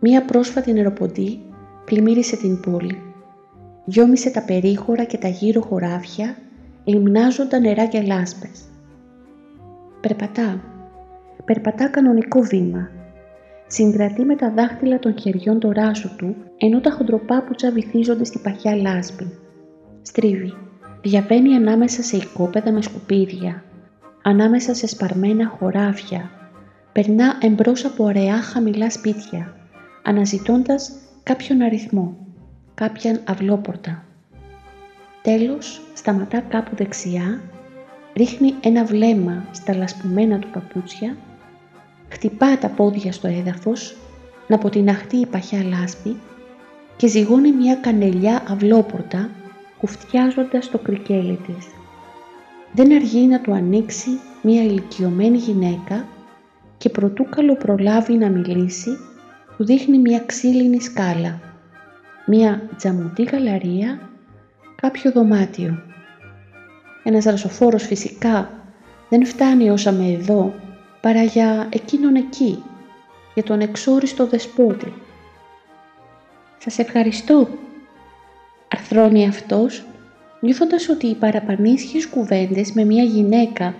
Μία 0.00 0.24
πρόσφατη 0.24 0.72
νεροποντή 0.72 1.40
πλημμύρισε 1.84 2.36
την 2.36 2.60
πόλη. 2.60 3.02
Γιόμισε 3.84 4.30
τα 4.30 4.42
περίχωρα 4.42 5.04
και 5.04 5.18
τα 5.18 5.28
γύρω 5.28 5.60
χωράφια, 5.60 6.36
λιμνάζοντα 6.84 7.58
νερά 7.58 7.86
και 7.86 8.02
λάσπες. 8.02 8.62
Περπατά. 10.00 10.60
Περπατά 11.44 11.88
κανονικό 11.88 12.40
βήμα. 12.40 12.88
Συγκρατεί 13.66 14.24
με 14.24 14.36
τα 14.36 14.50
δάχτυλα 14.50 14.98
των 14.98 15.18
χεριών 15.18 15.60
το 15.60 15.72
ράσο 15.72 16.10
του, 16.16 16.36
ενώ 16.58 16.80
τα 16.80 16.90
χοντροπάπουτσα 16.90 17.70
βυθίζονται 17.70 18.24
στη 18.24 18.38
παχιά 18.38 18.76
λάσπη. 18.76 19.38
Στρίβει. 20.02 20.52
Διαβαίνει 21.02 21.54
ανάμεσα 21.54 22.02
σε 22.02 22.16
οικόπεδα 22.16 22.72
με 22.72 22.82
σκουπίδια, 22.82 23.64
ανάμεσα 24.22 24.74
σε 24.74 24.86
σπαρμένα 24.86 25.48
χωράφια, 25.48 26.30
περνά 26.94 27.38
εμπρός 27.40 27.84
από 27.84 28.04
ωραία 28.04 28.42
χαμηλά 28.42 28.90
σπίτια, 28.90 29.56
αναζητώντας 30.02 30.92
κάποιον 31.22 31.62
αριθμό, 31.62 32.16
κάποιαν 32.74 33.20
αυλόπορτα. 33.24 34.04
Τέλος, 35.22 35.80
σταματά 35.94 36.40
κάπου 36.40 36.76
δεξιά, 36.76 37.40
ρίχνει 38.14 38.54
ένα 38.60 38.84
βλέμμα 38.84 39.44
στα 39.50 39.74
λασπωμένα 39.74 40.38
του 40.38 40.48
παπούτσια, 40.52 41.16
χτυπά 42.08 42.58
τα 42.58 42.68
πόδια 42.68 43.12
στο 43.12 43.28
έδαφος, 43.28 43.96
να 44.48 44.56
αποτιναχτεί 44.56 45.16
η 45.16 45.26
παχιά 45.26 45.62
λάσπη 45.62 46.16
και 46.96 47.06
ζυγώνει 47.06 47.52
μια 47.52 47.74
κανελιά 47.74 48.42
αυλόπορτα 48.48 49.30
κουφτιάζοντας 49.80 50.70
το 50.70 50.78
κρικέλι 50.78 51.38
της. 51.46 51.66
Δεν 52.72 52.92
αργεί 52.94 53.26
να 53.26 53.40
του 53.40 53.52
ανοίξει 53.52 54.10
μια 54.42 54.62
ηλικιωμένη 54.62 55.36
γυναίκα 55.36 56.04
και 56.84 56.90
προτού 56.90 57.28
καλοπρολάβει 57.28 58.14
να 58.14 58.28
μιλήσει, 58.28 58.98
του 59.56 59.64
δείχνει 59.64 59.98
μια 59.98 60.22
ξύλινη 60.26 60.80
σκάλα, 60.80 61.40
μια 62.26 62.62
τζαμουτή 62.76 63.22
γαλαρία, 63.22 64.10
κάποιο 64.74 65.12
δωμάτιο. 65.12 65.82
Ένας 67.02 67.24
ρασοφόρος 67.24 67.86
φυσικά 67.86 68.50
δεν 69.08 69.26
φτάνει 69.26 69.70
όσα 69.70 69.92
με 69.92 70.12
εδώ, 70.12 70.54
παρά 71.00 71.22
για 71.22 71.68
εκείνον 71.72 72.14
εκεί, 72.14 72.62
για 73.34 73.42
τον 73.42 73.60
εξόριστο 73.60 74.26
δεσπότη. 74.26 74.92
«Σας 76.58 76.78
ευχαριστώ», 76.78 77.48
αρθρώνει 78.68 79.28
αυτός, 79.28 79.84
νιώθοντας 80.40 80.88
ότι 80.88 81.06
οι 81.06 81.14
παραπανίσχυες 81.14 82.08
κουβέντες 82.08 82.72
με 82.72 82.84
μια 82.84 83.02
γυναίκα, 83.02 83.74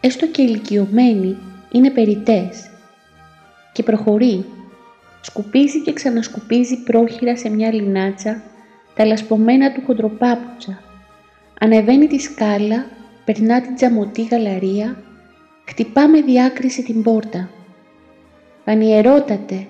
έστω 0.00 0.26
και 0.26 0.42
ηλικιωμένη, 0.42 1.36
είναι 1.70 1.90
περιτές. 1.90 2.70
Και 3.72 3.82
προχωρεί. 3.82 4.44
Σκουπίζει 5.20 5.80
και 5.80 5.92
ξανασκουπίζει 5.92 6.82
πρόχειρα 6.82 7.36
σε 7.36 7.48
μια 7.48 7.72
λινάτσα 7.72 8.42
τα 8.94 9.04
λασπωμένα 9.04 9.72
του 9.72 9.82
χοντροπάπουτσα. 9.86 10.82
Ανεβαίνει 11.60 12.06
τη 12.06 12.18
σκάλα, 12.18 12.86
περνά 13.24 13.60
την 13.60 13.74
τζαμωτή 13.74 14.22
γαλαρία, 14.22 15.02
χτυπά 15.64 16.08
με 16.08 16.20
διάκριση 16.20 16.82
την 16.82 17.02
πόρτα. 17.02 17.50
«Πανιερότατε», 18.64 19.66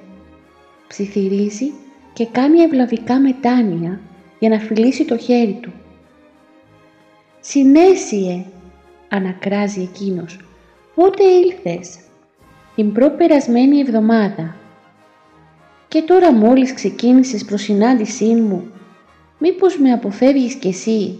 ψιθυρίζει 0.88 1.72
και 2.12 2.26
κάνει 2.26 2.60
ευλαβικά 2.60 3.20
μετάνοια 3.20 4.00
για 4.38 4.48
να 4.48 4.58
φιλήσει 4.58 5.04
το 5.04 5.16
χέρι 5.16 5.58
του. 5.62 5.72
Συνέσιε, 7.40 8.44
ανακράζει 9.08 9.80
εκείνος. 9.80 10.38
Πότε 10.94 11.24
ήλθες, 11.24 11.98
την 12.74 12.92
προπερασμένη 12.92 13.78
εβδομάδα. 13.78 14.56
Και 15.88 16.02
τώρα 16.02 16.32
μόλις 16.32 16.74
ξεκίνησες 16.74 17.44
προς 17.44 17.62
συνάντησή 17.62 18.34
μου, 18.34 18.70
μήπως 19.38 19.78
με 19.78 19.92
αποφεύγεις 19.92 20.54
κι 20.54 20.68
εσύ; 20.68 21.18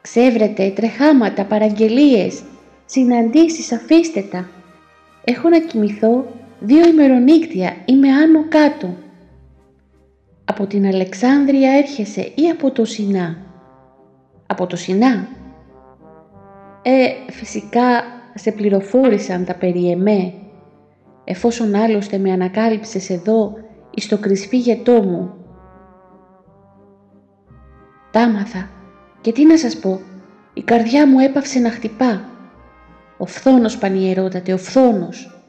Ξέβρετε, 0.00 0.70
τρεχάματα, 0.70 1.44
παραγγελίες, 1.44 2.42
συναντήσεις, 2.84 3.72
αφήστε 3.72 4.20
τα. 4.20 4.48
Έχω 5.24 5.48
να 5.48 5.60
κοιμηθώ 5.60 6.26
δύο 6.60 6.86
ημερονύκτια, 6.88 7.76
είμαι 7.84 8.08
άνω 8.08 8.44
κάτω. 8.48 8.96
Από 10.44 10.66
την 10.66 10.86
Αλεξάνδρεια 10.86 11.72
έρχεσαι 11.72 12.32
ή 12.34 12.48
από 12.52 12.70
το 12.70 12.84
Σινά; 12.84 13.36
Από 14.46 14.66
το 14.66 14.76
Σινά. 14.76 15.28
Ε, 16.82 17.08
φυσικά 17.30 18.16
σε 18.38 18.52
πληροφόρησαν 18.52 19.44
τα 19.44 19.54
περί 19.54 19.90
εμέ, 19.90 20.32
εφόσον 21.24 21.74
άλλωστε 21.74 22.18
με 22.18 22.32
ανακάλυψες 22.32 23.10
εδώ 23.10 23.52
εις 23.94 24.08
το 24.08 24.18
κρυσφύγετό 24.18 25.02
μου. 25.02 25.34
Τάμαθα 28.10 28.68
και 29.20 29.32
τι 29.32 29.46
να 29.46 29.58
σας 29.58 29.76
πω, 29.76 30.00
η 30.54 30.62
καρδιά 30.62 31.08
μου 31.08 31.18
έπαυσε 31.18 31.58
να 31.58 31.70
χτυπά. 31.70 32.28
Ο 33.18 33.26
φθόνος 33.26 33.78
πανιερότατε, 33.78 34.52
ο 34.52 34.58
φθόνος. 34.58 35.42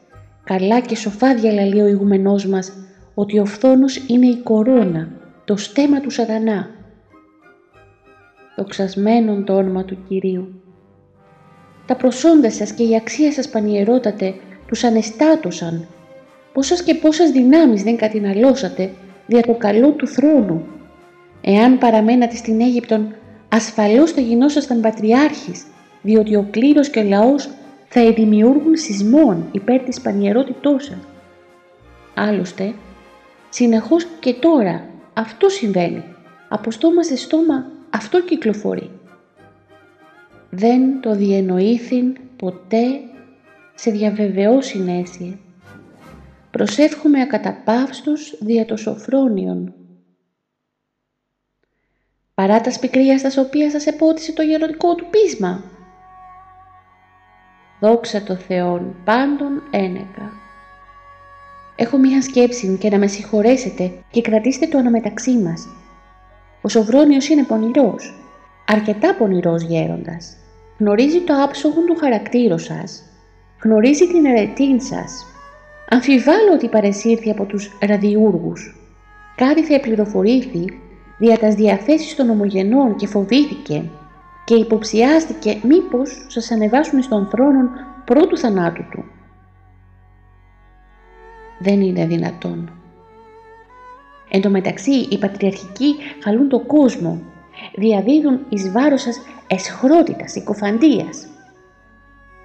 Καλά 0.44 0.80
και 0.80 0.96
σοφά 0.96 1.34
διαλαλεί 1.34 1.80
ο 1.80 1.86
ηγουμενός 1.86 2.46
μας 2.46 2.72
ότι 3.14 3.38
ο 3.38 3.44
φθόνος 3.44 3.96
είναι 3.96 4.26
η 4.26 4.42
κορώνα, 4.42 5.08
το 5.44 5.56
στέμα 5.56 6.00
του 6.00 6.10
σατανά. 6.10 6.70
Δοξασμένον 8.56 9.44
το 9.44 9.56
όνομα 9.56 9.84
του 9.84 9.98
Κυρίου. 10.08 10.62
Τα 11.90 11.96
προσόντα 11.96 12.50
σας 12.50 12.72
και 12.72 12.82
η 12.82 12.96
αξία 12.96 13.32
σας 13.32 13.48
πανιερότατε 13.48 14.34
τους 14.66 14.84
ανεστάτωσαν. 14.84 15.86
Πόσας 16.52 16.82
και 16.82 16.94
πόσας 16.94 17.30
δυνάμεις 17.30 17.82
δεν 17.82 17.96
κατηναλώσατε 17.96 18.90
δια 19.26 19.42
το 19.42 19.54
καλό 19.54 19.90
του 19.90 20.06
θρόνου. 20.06 20.66
Εάν 21.40 21.78
παραμένατε 21.78 22.36
στην 22.36 22.60
Αίγυπτον, 22.60 23.14
ασφαλώς 23.48 24.12
θα 24.12 24.20
γινόσασταν 24.20 24.80
πατριάρχης, 24.80 25.66
διότι 26.02 26.36
ο 26.36 26.48
κλήρος 26.50 26.88
και 26.88 26.98
ο 26.98 27.02
λαός 27.02 27.50
θα 27.88 28.12
δημιούργουν 28.12 28.76
σεισμών 28.76 29.48
υπέρ 29.52 29.80
της 29.80 30.00
πανιερότητός 30.00 30.84
σας. 30.84 30.98
Άλλωστε, 32.14 32.74
συνεχώς 33.48 34.06
και 34.20 34.32
τώρα 34.34 34.84
αυτό 35.14 35.48
συμβαίνει. 35.48 36.04
Από 36.48 36.70
στόμα 36.70 37.02
σε 37.02 37.16
στόμα 37.16 37.66
αυτό 37.90 38.22
κυκλοφορεί 38.22 38.90
δεν 40.50 41.00
το 41.00 41.14
διενοήθην 41.14 42.16
ποτέ 42.36 43.00
σε 43.74 43.90
διαβεβαιώς 43.90 44.66
συνέσιε. 44.66 45.36
Προσεύχομαι 46.50 47.20
ακαταπαύστος 47.20 48.38
δια 48.40 48.64
το 48.64 48.76
σοφρόνιον. 48.76 49.74
Παρά 52.34 52.60
τας 52.60 52.74
σπικρία 52.74 53.18
στα 53.18 53.42
οποίας 53.42 53.72
σας 53.72 53.86
επότισε 53.86 54.32
το 54.32 54.42
γεροντικό 54.42 54.94
του 54.94 55.06
πείσμα. 55.10 55.64
Δόξα 57.80 58.22
το 58.22 58.34
Θεόν 58.34 58.96
πάντων 59.04 59.62
ένεκα. 59.70 60.32
Έχω 61.76 61.98
μία 61.98 62.22
σκέψη 62.22 62.76
και 62.80 62.90
να 62.90 62.98
με 62.98 63.06
συγχωρέσετε 63.06 63.92
και 64.10 64.20
κρατήστε 64.20 64.66
το 64.66 64.78
αναμεταξύ 64.78 65.38
μας. 65.38 65.68
Ο 66.62 66.68
Σοφρόνιος 66.68 67.28
είναι 67.28 67.44
πονηρός, 67.44 68.14
αρκετά 68.66 69.14
πονηρός 69.14 69.62
γέροντας. 69.62 70.39
Γνωρίζει 70.80 71.20
το 71.20 71.42
άψογο 71.42 71.84
του 71.84 71.96
χαρακτήρου 71.96 72.58
σας. 72.58 73.02
Γνωρίζει 73.62 74.06
την 74.06 74.24
ερετήν 74.24 74.80
σας. 74.80 75.26
Αμφιβάλλω 75.88 76.52
ότι 76.52 76.68
παρεσύρθη 76.68 77.30
από 77.30 77.44
τους 77.44 77.78
ραδιούργους. 77.80 78.76
Κάτι 79.36 79.64
θα 79.64 79.80
πληροφορήθη 79.80 80.64
δια 81.18 81.38
τας 81.38 81.54
διαθέσεις 81.54 82.14
των 82.14 82.30
ομογενών 82.30 82.96
και 82.96 83.06
φοβήθηκε 83.06 83.90
και 84.44 84.54
υποψιάστηκε 84.54 85.58
μήπως 85.62 86.26
σας 86.28 86.50
ανεβάσουν 86.50 87.02
στον 87.02 87.26
θρόνο 87.26 87.68
πρώτου 88.04 88.38
θανάτου 88.38 88.84
του. 88.90 89.04
Δεν 91.58 91.80
είναι 91.80 92.06
δυνατόν. 92.06 92.72
Εν 94.30 94.40
τω 94.40 94.50
μεταξύ 94.50 95.06
οι 95.10 95.18
πατριαρχικοί 95.18 95.94
χαλούν 96.22 96.48
το 96.48 96.60
κόσμο 96.60 97.22
διαδίδουν 97.74 98.40
εις 98.48 98.72
βάρος 98.72 99.00
σας 99.02 99.20
εσχρότητας, 99.46 100.30
συκοφαντίας. 100.30 101.28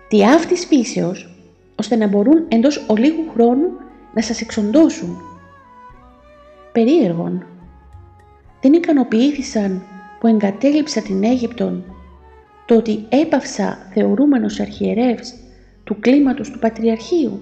Τι 0.07 0.25
αυτής 0.25 0.65
φύσεως, 0.65 1.35
ώστε 1.75 1.95
να 1.95 2.07
μπορούν 2.07 2.45
εντός 2.47 2.85
ολίγου 2.87 3.29
χρόνου 3.33 3.67
να 4.13 4.21
σας 4.21 4.41
εξοντώσουν. 4.41 5.17
Περίεργον, 6.71 7.45
δεν 8.61 8.73
ικανοποιήθησαν 8.73 9.81
που 10.19 10.27
εγκατέλειψα 10.27 11.01
την 11.01 11.23
Αίγυπτον 11.23 11.83
το 12.65 12.75
ότι 12.75 13.05
έπαυσα 13.09 13.77
θεωρούμενος 13.93 14.59
αρχιερεύς 14.59 15.33
του 15.83 15.99
κλίματος 15.99 16.51
του 16.51 16.59
Πατριαρχείου. 16.59 17.41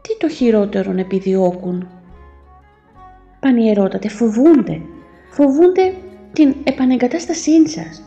Τι 0.00 0.16
το 0.18 0.28
χειρότερον 0.28 0.98
επιδιώκουν; 0.98 1.88
Πανιερότατε 3.40 4.08
φοβούνται 4.08 4.80
φοβούνται 5.34 5.94
την 6.32 6.54
επανεγκατάστασή 6.64 7.68
σας. 7.68 8.02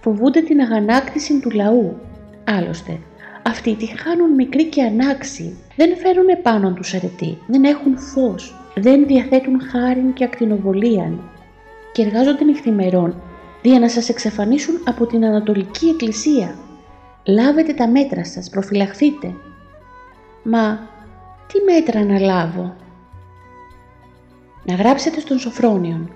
Φοβούνται 0.00 0.40
την 0.40 0.60
αγανάκτηση 0.60 1.40
του 1.40 1.50
λαού. 1.50 1.96
Άλλωστε, 2.44 2.98
αυτοί 3.42 3.74
τη 3.74 3.86
χάνουν 3.86 4.34
μικρή 4.34 4.64
και 4.64 4.82
ανάξι. 4.82 5.56
Δεν 5.76 5.96
φέρουν 5.96 6.28
επάνω 6.28 6.72
τους 6.72 6.94
αρετή, 6.94 7.38
δεν 7.46 7.64
έχουν 7.64 7.98
φως, 7.98 8.54
δεν 8.74 9.06
διαθέτουν 9.06 9.60
χάριν 9.60 10.12
και 10.12 10.24
ακτινοβολίαν 10.24 11.30
και 11.92 12.02
εργάζονται 12.02 12.44
νυχθημερών 12.44 13.22
για 13.62 13.78
να 13.78 13.88
σας 13.88 14.08
εξαφανίσουν 14.08 14.74
από 14.84 15.06
την 15.06 15.24
Ανατολική 15.24 15.86
Εκκλησία. 15.88 16.54
Λάβετε 17.26 17.72
τα 17.72 17.88
μέτρα 17.88 18.24
σας, 18.24 18.48
προφυλαχθείτε. 18.48 19.34
Μα 20.42 20.88
τι 21.46 21.72
μέτρα 21.72 22.04
να 22.04 22.18
λάβω; 22.18 22.76
Να 24.64 24.74
γράψετε 24.74 25.20
στον 25.20 25.38
Σοφρόνιον 25.38 26.10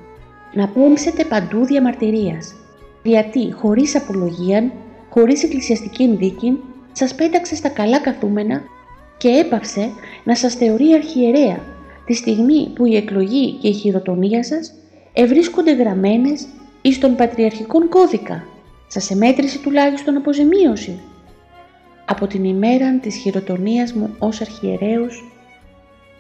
να 0.53 0.69
πέμψετε 0.69 1.25
παντού 1.25 1.65
διαμαρτυρίας, 1.65 2.55
γιατί 3.03 3.53
χωρίς 3.53 3.97
απολογίαν, 3.97 4.73
χωρίς 5.11 5.43
εκκλησιαστική 5.43 6.17
δίκη, 6.17 6.59
σας 6.93 7.15
πέταξε 7.15 7.55
στα 7.55 7.69
καλά 7.69 8.01
καθούμενα 8.01 8.63
και 9.17 9.29
έπαυσε 9.29 9.91
να 10.25 10.35
σας 10.35 10.55
θεωρεί 10.55 10.93
αρχιερέα 10.93 11.61
τη 12.09 12.15
στιγμή 12.15 12.69
που 12.75 12.87
η 12.87 12.97
εκλογή 12.97 13.53
και 13.53 13.69
η 13.69 13.73
χειροτονία 13.73 14.45
σας 14.45 14.75
ευρίσκονται 15.13 15.73
γραμμένες 15.73 16.47
εις 16.83 16.99
τον 16.99 17.17
πατριαρχικόν 17.17 17.89
κώδικα. 17.89 18.45
Σας 18.87 19.11
εμέτρησε 19.11 19.59
τουλάχιστον 19.59 20.17
αποζημίωση. 20.17 21.01
Από 22.05 22.27
την 22.27 22.45
ημέρα 22.45 22.99
της 22.99 23.17
χειροτονίας 23.17 23.93
μου 23.93 24.15
ως 24.19 24.41
αρχιερέως 24.41 25.33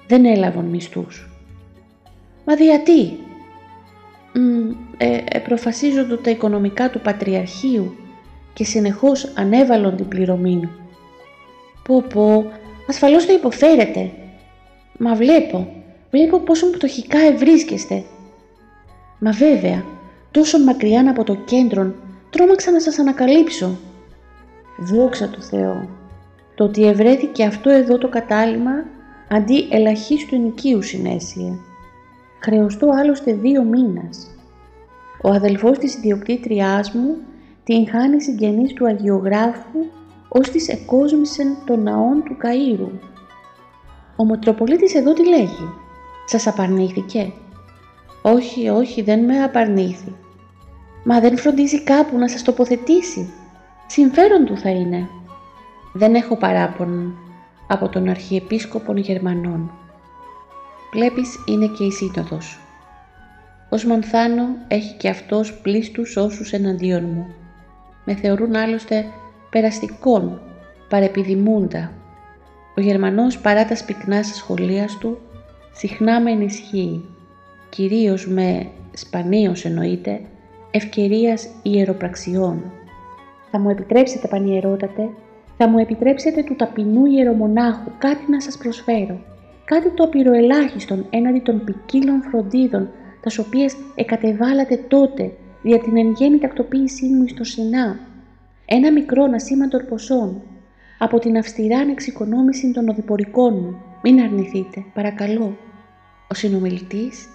δεν 0.06 0.24
έλαβαν 0.24 0.64
μισθούς. 0.64 1.30
Μα 2.44 2.54
γιατί, 2.54 3.18
ε, 4.96 5.18
ε, 5.28 5.38
προφασίζονται 5.38 6.16
τα 6.16 6.30
οικονομικά 6.30 6.90
του 6.90 7.00
Πατριαρχείου 7.00 7.96
και 8.52 8.64
συνεχώς 8.64 9.33
ανέβαλον 9.35 9.96
την 9.96 10.08
πληρωμή. 10.08 10.68
Πω 11.85 12.02
πω, 12.02 12.52
ασφαλώς 12.88 13.26
το 13.26 13.33
υποφέρετε. 13.33 14.10
Μα 14.98 15.14
βλέπω, 15.14 15.68
βλέπω 16.10 16.38
πόσο 16.38 16.70
πτωχικά 16.70 17.18
ευρίσκεστε. 17.18 18.04
Μα 19.18 19.31
βέβαια, 19.31 19.85
τόσο 20.31 20.58
μακριά 20.58 21.10
από 21.10 21.24
το 21.24 21.35
κέντρο, 21.35 21.94
τρόμαξα 22.31 22.70
να 22.70 22.81
σας 22.81 22.98
ανακαλύψω. 22.98 23.79
Δόξα 24.79 25.29
του 25.29 25.42
Θεώ, 25.42 25.88
το 26.54 26.64
ότι 26.64 26.87
ευρέθηκε 26.87 27.44
αυτό 27.44 27.70
εδώ 27.70 27.98
το 27.98 28.08
κατάλημα 28.08 28.72
αντί 29.29 29.68
ελαχίστου 29.70 30.35
ενοικίου 30.35 30.83
συνέσιε 30.83 31.52
χρεωστώ 32.38 32.90
άλλωστε 32.90 33.32
δύο 33.32 33.62
μήνας. 33.62 34.30
Ο 35.22 35.30
αδελφός 35.30 35.78
της 35.78 35.94
ιδιοκτήτριάς 35.94 36.92
μου 36.92 37.16
την 37.64 37.88
χάνει 37.88 38.22
συγγενής 38.22 38.72
του 38.72 38.86
Αγιογράφου 38.86 39.78
ως 40.28 40.50
της 40.50 40.68
εκόσμησεν 40.68 41.56
των 41.66 41.82
ναών 41.82 42.22
του 42.24 42.36
Καΐρου. 42.42 42.90
Ο 44.16 44.24
Μητροπολίτης 44.24 44.94
εδώ 44.94 45.12
τι 45.12 45.28
λέγει; 45.28 45.68
Σας 46.26 46.46
απαρνήθηκε; 46.46 47.32
Όχι, 48.22 48.68
όχι, 48.68 49.02
δεν 49.02 49.24
με 49.24 49.42
απαρνήθη. 49.42 50.14
Μα 51.04 51.20
δεν 51.20 51.38
φροντίζει 51.38 51.82
κάπου 51.82 52.18
να 52.18 52.28
σας 52.28 52.42
τοποθετήσει. 52.42 53.32
Συμφέρον 53.86 54.44
του 54.44 54.56
θα 54.56 54.70
είναι. 54.70 55.08
Δεν 55.92 56.14
έχω 56.14 56.36
παράπονο 56.36 57.12
από 57.66 57.88
τον 57.88 58.08
Αρχιεπίσκοπο 58.08 58.92
Γερμανών. 58.96 59.70
Βλέπεις 60.92 61.44
είναι 61.46 61.66
και 61.66 61.84
η 61.84 61.90
σύνοδος. 61.90 62.58
Ως 63.68 63.84
Μανθάνο 63.84 64.44
έχει 64.68 64.94
και 64.94 65.08
αυτός 65.08 65.60
πλήστους 65.60 66.16
όσους 66.16 66.52
εναντίον 66.52 67.04
μου. 67.04 67.26
Με 68.04 68.14
θεωρούν 68.14 68.56
άλλωστε 68.56 69.06
περαστικών, 69.50 70.40
παρεπιδημούντα. 70.88 71.92
Ο 72.76 72.80
Γερμανός 72.80 73.38
παρά 73.38 73.64
τα 73.64 73.76
σπυκνά 73.76 74.22
σχολεία 74.22 74.88
του 75.00 75.18
συχνά 75.72 76.20
με 76.20 76.30
ενισχύει, 76.30 77.04
κυρίως 77.68 78.26
με, 78.26 78.66
σπανίως 78.92 79.64
εννοείται, 79.64 80.20
ευκαιρίας 80.70 81.48
ιεροπραξιών. 81.62 82.62
Θα 83.50 83.58
μου 83.58 83.70
επιτρέψετε 83.70 84.28
πανιερότατε, 84.28 85.08
θα 85.56 85.68
μου 85.68 85.78
επιτρέψετε 85.78 86.42
του 86.42 86.56
ταπεινού 86.56 87.06
ιερομονάχου 87.06 87.90
κάτι 87.98 88.30
να 88.30 88.40
σας 88.40 88.56
προσφέρω, 88.56 89.20
κάτι 89.69 89.90
το 89.90 90.04
απειροελάχιστον 90.04 91.06
έναντι 91.10 91.38
των 91.38 91.64
ποικίλων 91.64 92.23
φροντίδων, 92.23 92.90
τας 93.21 93.38
οποίες 93.38 93.77
εκατεβάλατε 93.94 94.77
τότε 94.77 95.33
δια 95.62 95.79
την 95.79 95.96
εν 95.96 96.12
γέννη 96.12 96.38
τακτοποίησή 96.38 97.06
μου 97.06 97.29
στο 97.29 97.44
Σινά, 97.44 97.98
ένα 98.64 98.92
μικρό 98.92 99.25
ασήμαντο 99.35 99.85
ποσόν, 99.85 100.42
από 100.98 101.19
την 101.19 101.37
αυστηρά 101.37 101.81
εξοικονόμηση 101.90 102.73
των 102.73 102.88
οδηπορικών 102.88 103.54
μου. 103.54 103.83
Μην 104.02 104.21
αρνηθείτε, 104.21 104.85
παρακαλώ. 104.94 105.56
Ο 106.31 106.35
συνομιλητής 106.35 107.29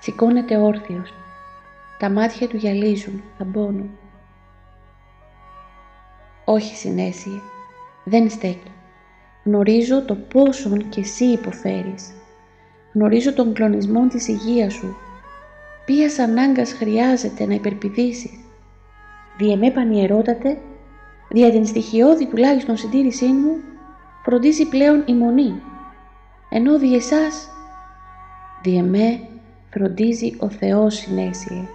σηκώνεται 0.00 0.56
όρθιος. 0.56 1.14
Τα 1.98 2.10
μάτια 2.10 2.48
του 2.48 2.56
γυαλίζουν, 2.56 3.22
θαμπώνουν. 3.38 3.90
Όχι, 6.44 6.76
συνέσιε, 6.76 7.40
δεν 8.04 8.30
στέκει. 8.30 8.70
Γνωρίζω 9.46 10.02
το 10.02 10.14
πόσον 10.14 10.88
και 10.88 11.00
εσύ 11.00 11.24
υποφέρεις. 11.24 12.12
Γνωρίζω 12.92 13.32
τον 13.32 13.52
κλονισμό 13.52 14.06
της 14.06 14.28
υγείας 14.28 14.72
σου. 14.72 14.96
Ποιας 15.84 16.18
ανάγκας 16.18 16.72
χρειάζεται 16.72 17.46
να 17.46 17.54
υπερπηδήσεις. 17.54 18.30
Διεμέ 19.38 19.70
πανιερότατε, 19.70 20.58
δια 21.28 21.50
την 21.50 21.66
στοιχειώδη 21.66 22.26
τουλάχιστον 22.26 22.76
συντήρησή 22.76 23.26
μου, 23.26 23.56
φροντίζει 24.24 24.68
πλέον 24.68 25.02
η 25.06 25.14
μονή. 25.14 25.62
Ενώ 26.50 26.78
δι' 26.78 26.94
εσάς, 26.94 27.48
διεμέ 28.62 29.20
φροντίζει 29.70 30.36
ο 30.38 30.48
Θεός 30.48 30.94
συνέσιε. 30.94 31.68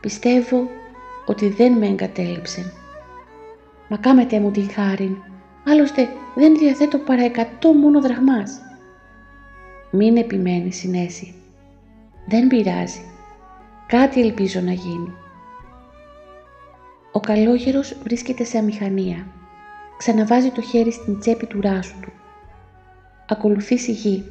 Πιστεύω 0.00 0.68
ότι 1.26 1.48
δεν 1.48 1.72
με 1.72 1.86
εγκατέλειψε. 1.86 2.72
Μα 3.88 3.96
κάμετε 3.96 4.40
μου 4.40 4.50
την 4.50 4.70
χάριν, 4.70 5.16
άλλωστε 5.64 6.08
δεν 6.34 6.56
διαθέτω 6.56 6.98
παρά 6.98 7.24
εκατό 7.24 7.72
μόνο 7.72 8.00
δραχμάς. 8.00 8.60
Μην 9.90 10.16
επιμένει 10.16 10.72
συνέση. 10.72 11.34
Δεν 12.26 12.46
πειράζει. 12.46 13.00
Κάτι 13.86 14.20
ελπίζω 14.20 14.60
να 14.60 14.72
γίνει. 14.72 15.12
Ο 17.12 17.20
καλόγερος 17.20 17.96
βρίσκεται 18.02 18.44
σε 18.44 18.58
αμηχανία. 18.58 19.26
Ξαναβάζει 19.98 20.50
το 20.50 20.62
χέρι 20.62 20.92
στην 20.92 21.18
τσέπη 21.18 21.46
του 21.46 21.60
ράσου 21.60 22.00
του. 22.00 22.12
Ακολουθεί 23.28 23.78
σιγή. 23.78 24.24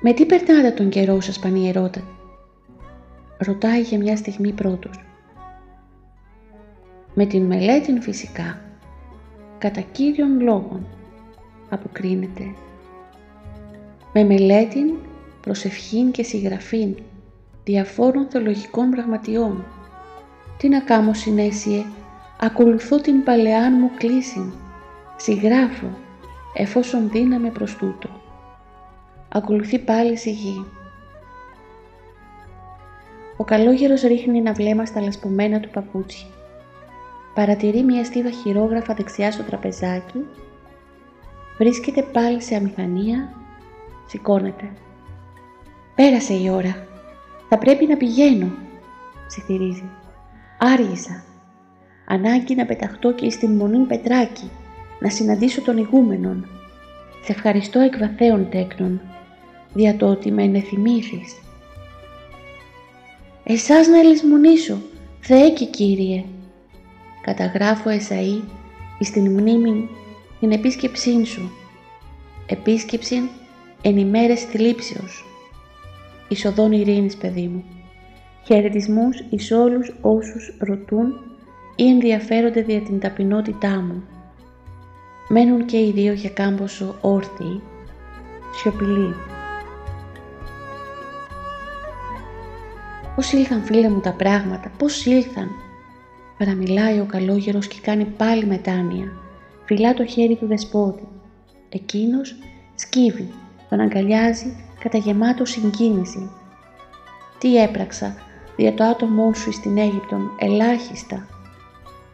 «Με 0.00 0.12
τι 0.12 0.26
περνάτε 0.26 0.70
τον 0.70 0.88
καιρό 0.88 1.20
σας, 1.20 1.38
πανιερώτα» 1.38 2.02
ρωτάει 3.38 3.80
για 3.80 3.98
μια 3.98 4.16
στιγμή 4.16 4.52
πρώτος. 4.52 5.04
«Με 7.14 7.26
την 7.26 7.46
μελέτη 7.46 8.00
φυσικά, 8.00 8.60
κατά 9.62 9.80
κύριον 9.80 10.40
λόγων», 10.40 10.86
αποκρίνεται. 11.68 12.54
«Με 14.12 14.24
μελέτην, 14.24 14.94
προσευχήν 15.40 16.10
και 16.10 16.22
συγγραφήν 16.22 16.94
διαφόρων 17.64 18.26
θεολογικών 18.30 18.90
πραγματιών, 18.90 19.64
τι 20.58 20.68
να 20.68 20.80
κάμω 20.80 21.14
συνέσιε, 21.14 21.84
ακολουθώ 22.40 23.00
την 23.00 23.22
παλαιάν 23.22 23.72
μου 23.80 23.90
κλίση, 23.96 24.52
συγγράφω, 25.16 25.86
εφόσον 26.54 27.10
δύναμε 27.10 27.50
προς 27.50 27.76
τούτο. 27.76 28.08
Ακολουθεί 29.28 29.78
πάλι 29.78 30.16
σιγή. 30.16 30.66
Ο 33.36 33.44
καλόγερος 33.44 34.02
ρίχνει 34.02 34.38
ένα 34.38 34.52
βλέμμα 34.52 34.86
στα 34.86 35.00
λασπωμένα 35.00 35.60
του 35.60 35.70
παπούτσια. 35.70 36.26
Παρατηρεί 37.34 37.82
μια 37.82 38.04
στίβα 38.04 38.30
χειρόγραφα 38.30 38.94
δεξιά 38.94 39.30
στο 39.30 39.42
τραπεζάκι. 39.42 40.24
Βρίσκεται 41.58 42.02
πάλι 42.02 42.42
σε 42.42 42.54
αμηχανία. 42.54 43.32
Σηκώνεται. 44.06 44.70
Πέρασε 45.94 46.34
η 46.34 46.50
ώρα. 46.50 46.86
Θα 47.48 47.58
πρέπει 47.58 47.86
να 47.86 47.96
πηγαίνω, 47.96 48.52
ψιθυρίζει. 49.26 49.90
Άργησα. 50.58 51.24
Ανάγκη 52.06 52.54
να 52.54 52.64
πεταχτώ 52.64 53.12
και 53.12 53.30
στην 53.30 53.50
μονή 53.50 53.78
Πετράκη, 53.86 54.50
να 55.00 55.10
συναντήσω 55.10 55.62
τον 55.62 55.76
ηγούμενον. 55.76 56.46
Σε 57.24 57.32
ευχαριστώ 57.32 57.80
εκ 57.80 57.98
βαθέων 57.98 58.48
τέκνων, 58.50 59.00
δια 59.74 59.96
το 59.96 60.06
ότι 60.06 60.32
με 60.32 60.42
ενεθυμήθης. 60.42 61.36
Εσάς 63.44 63.86
να 63.86 63.98
ελισμονήσω, 63.98 64.78
Θεέ 65.20 65.50
και 65.50 65.64
Κύριε. 65.64 66.24
Καταγράφω 67.22 67.90
Εσαΐ 67.90 68.42
εις 68.98 69.10
την 69.10 69.30
μνήμη 69.30 69.88
την 70.40 70.52
επίσκεψή 70.52 71.24
σου. 71.24 71.50
Επίσκεψη 72.46 73.30
εν 73.82 73.96
ημέρες 73.96 74.42
θλίψεως. 74.42 75.24
Ισοδόν 76.28 76.72
ειρήνης, 76.72 77.16
παιδί 77.16 77.46
μου. 77.46 77.64
Χαιρετισμούς 78.44 79.24
εις 79.30 79.50
όλους 79.50 79.94
όσους 80.00 80.56
ρωτούν 80.58 81.12
ή 81.76 81.88
ενδιαφέρονται 81.88 82.62
δια 82.62 82.80
την 82.80 83.00
ταπεινότητά 83.00 83.80
μου. 83.80 84.02
Μένουν 85.28 85.66
και 85.66 85.76
οι 85.76 85.92
δύο 85.94 86.12
για 86.12 86.30
κάμποσο 86.30 86.94
όρθιοι, 87.00 87.62
σιωπηλοί. 88.54 89.14
Πώς 93.14 93.32
ήλθαν 93.32 93.62
φίλε 93.62 93.88
μου 93.88 94.00
τα 94.00 94.12
πράγματα, 94.12 94.70
πώς 94.78 95.06
ήλθαν; 95.06 95.48
Παραμιλάει 96.44 97.00
ο 97.00 97.04
καλόγερος 97.04 97.66
και 97.66 97.80
κάνει 97.82 98.04
πάλι 98.04 98.46
μετάνοια. 98.46 99.12
Φυλά 99.64 99.94
το 99.94 100.04
χέρι 100.04 100.36
του 100.36 100.46
δεσπότη. 100.46 101.08
Εκείνος 101.68 102.34
σκύβει, 102.74 103.32
τον 103.68 103.80
αγκαλιάζει 103.80 104.56
κατά 104.80 104.98
γεμάτο 104.98 105.44
συγκίνηση. 105.44 106.30
Τι 107.38 107.56
έπραξα, 107.56 108.14
δια 108.56 108.74
το 108.74 108.84
άτομό 108.84 109.34
σου 109.34 109.52
στην 109.52 109.78
Αίγυπτον 109.78 110.30
ελάχιστα. 110.38 111.26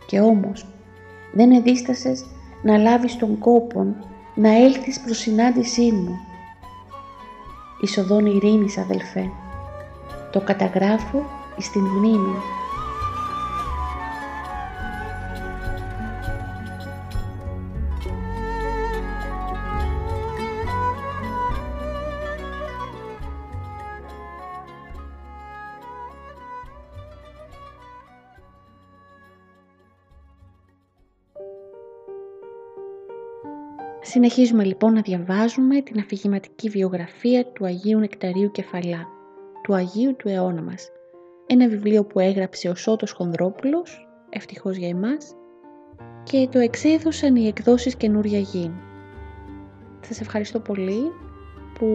Και 0.07 0.21
όμως 0.21 0.67
δεν 1.33 1.51
εδίστασες 1.51 2.25
να 2.63 2.77
λάβεις 2.77 3.17
τον 3.17 3.39
κόπον 3.39 3.97
να 4.35 4.57
έλθεις 4.57 5.01
προς 5.01 5.19
συνάντησή 5.19 5.93
μου. 5.93 6.17
Ισοδόν 7.81 8.27
ειρήνης 8.27 8.79
αδελφέ, 8.79 9.31
το 10.33 10.41
καταγράφω 10.41 11.23
στην 11.59 11.83
μνήμη 11.83 12.37
Συνεχίζουμε 34.21 34.65
λοιπόν 34.65 34.93
να 34.93 35.01
διαβάζουμε 35.01 35.81
την 35.81 35.99
αφηγηματική 35.99 36.69
βιογραφία 36.69 37.47
του 37.47 37.65
Αγίου 37.65 37.99
Νεκταρίου 37.99 38.51
Κεφαλά, 38.51 39.07
του 39.63 39.75
Αγίου 39.75 40.17
του 40.17 40.29
αιώνα 40.29 40.63
μας. 40.63 40.89
Ένα 41.47 41.69
βιβλίο 41.69 42.05
που 42.05 42.19
έγραψε 42.21 42.69
ο 42.69 42.75
Σώτος 42.75 43.13
Χονδρόπουλος, 43.13 44.09
ευτυχώς 44.31 44.77
για 44.77 44.89
εμάς, 44.89 45.35
και 46.23 46.49
το 46.51 46.59
εξέδωσαν 46.59 47.37
οι 47.37 47.47
εκδόσεις 47.47 47.97
καινούρια 47.97 48.39
γη. 48.39 48.73
Σας 50.01 50.21
ευχαριστώ 50.21 50.61
πολύ 50.61 51.13
που 51.79 51.87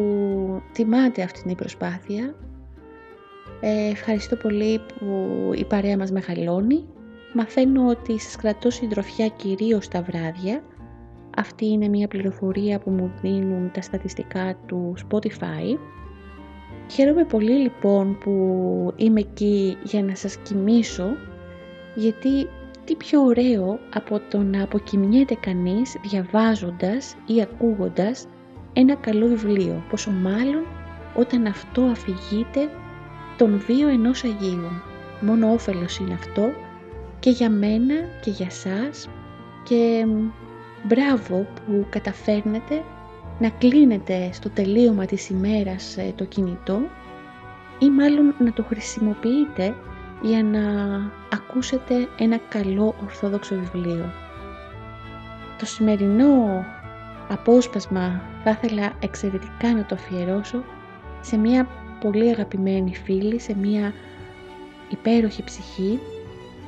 τιμάτε 0.73 1.21
αυτή 1.21 1.43
την 1.43 1.55
προσπάθεια. 1.55 2.35
Ε, 3.59 3.89
ευχαριστώ 3.89 4.35
πολύ 4.35 4.79
που 4.79 5.29
η 5.55 5.65
παρέα 5.65 5.97
μας 5.97 6.11
μεγαλώνει. 6.11 6.85
Μαθαίνω 7.33 7.87
ότι 7.87 8.19
σας 8.19 8.35
κρατώ 8.35 8.69
συντροφιά 8.69 9.27
κυρίως 9.27 9.87
τα 9.87 10.01
βράδια 10.01 10.63
αυτή 11.35 11.65
είναι 11.65 11.87
μια 11.87 12.07
πληροφορία 12.07 12.79
που 12.79 12.89
μου 12.89 13.11
δίνουν 13.21 13.71
τα 13.71 13.81
στατιστικά 13.81 14.55
του 14.65 14.93
Spotify. 15.09 15.77
Χαίρομαι 16.91 17.23
πολύ 17.25 17.51
λοιπόν 17.51 18.17
που 18.17 18.33
είμαι 18.95 19.19
εκεί 19.19 19.77
για 19.83 20.03
να 20.03 20.15
σας 20.15 20.37
κοιμήσω 20.37 21.05
γιατί 21.95 22.47
τι 22.85 22.95
πιο 22.95 23.21
ωραίο 23.21 23.79
από 23.93 24.19
το 24.29 24.37
να 24.37 24.63
αποκοιμιέται 24.63 25.35
κανείς 25.35 25.95
διαβάζοντας 26.09 27.15
ή 27.25 27.41
ακούγοντας 27.41 28.27
ένα 28.73 28.95
καλό 28.95 29.27
βιβλίο, 29.27 29.83
πόσο 29.89 30.11
μάλλον 30.11 30.65
όταν 31.15 31.45
αυτό 31.45 31.81
αφηγείται 31.81 32.69
τον 33.37 33.63
βίο 33.67 33.87
ενός 33.87 34.23
Αγίου. 34.23 34.69
Μόνο 35.21 35.51
όφελος 35.51 35.97
είναι 35.97 36.13
αυτό 36.13 36.49
και 37.19 37.29
για 37.29 37.49
μένα 37.49 37.95
και 38.21 38.29
για 38.29 38.49
σας 38.49 39.09
και 39.63 40.05
μπράβο 40.83 41.47
που 41.65 41.85
καταφέρνετε 41.89 42.83
να 43.39 43.49
κλείνετε 43.49 44.29
στο 44.33 44.49
τελείωμα 44.49 45.05
της 45.05 45.29
ημέρας 45.29 45.97
ε, 45.97 46.13
το 46.15 46.23
κινητό 46.23 46.79
ή 47.79 47.89
μάλλον 47.89 48.35
να 48.39 48.53
το 48.53 48.63
χρησιμοποιείτε 48.63 49.75
για 50.21 50.43
να 50.43 50.61
ακούσετε 51.33 52.07
ένα 52.19 52.37
καλό 52.49 52.95
ορθόδοξο 53.03 53.55
βιβλίο. 53.55 54.11
Το 55.59 55.65
σημερινό 55.65 56.65
απόσπασμα 57.29 58.21
θα 58.43 58.49
ήθελα 58.49 58.93
εξαιρετικά 58.99 59.73
να 59.73 59.85
το 59.85 59.95
αφιερώσω 59.95 60.63
σε 61.21 61.37
μια 61.37 61.67
πολύ 61.99 62.29
αγαπημένη 62.29 62.95
φίλη, 62.95 63.39
σε 63.39 63.55
μια 63.55 63.93
υπέροχη 64.89 65.43
ψυχή 65.43 65.99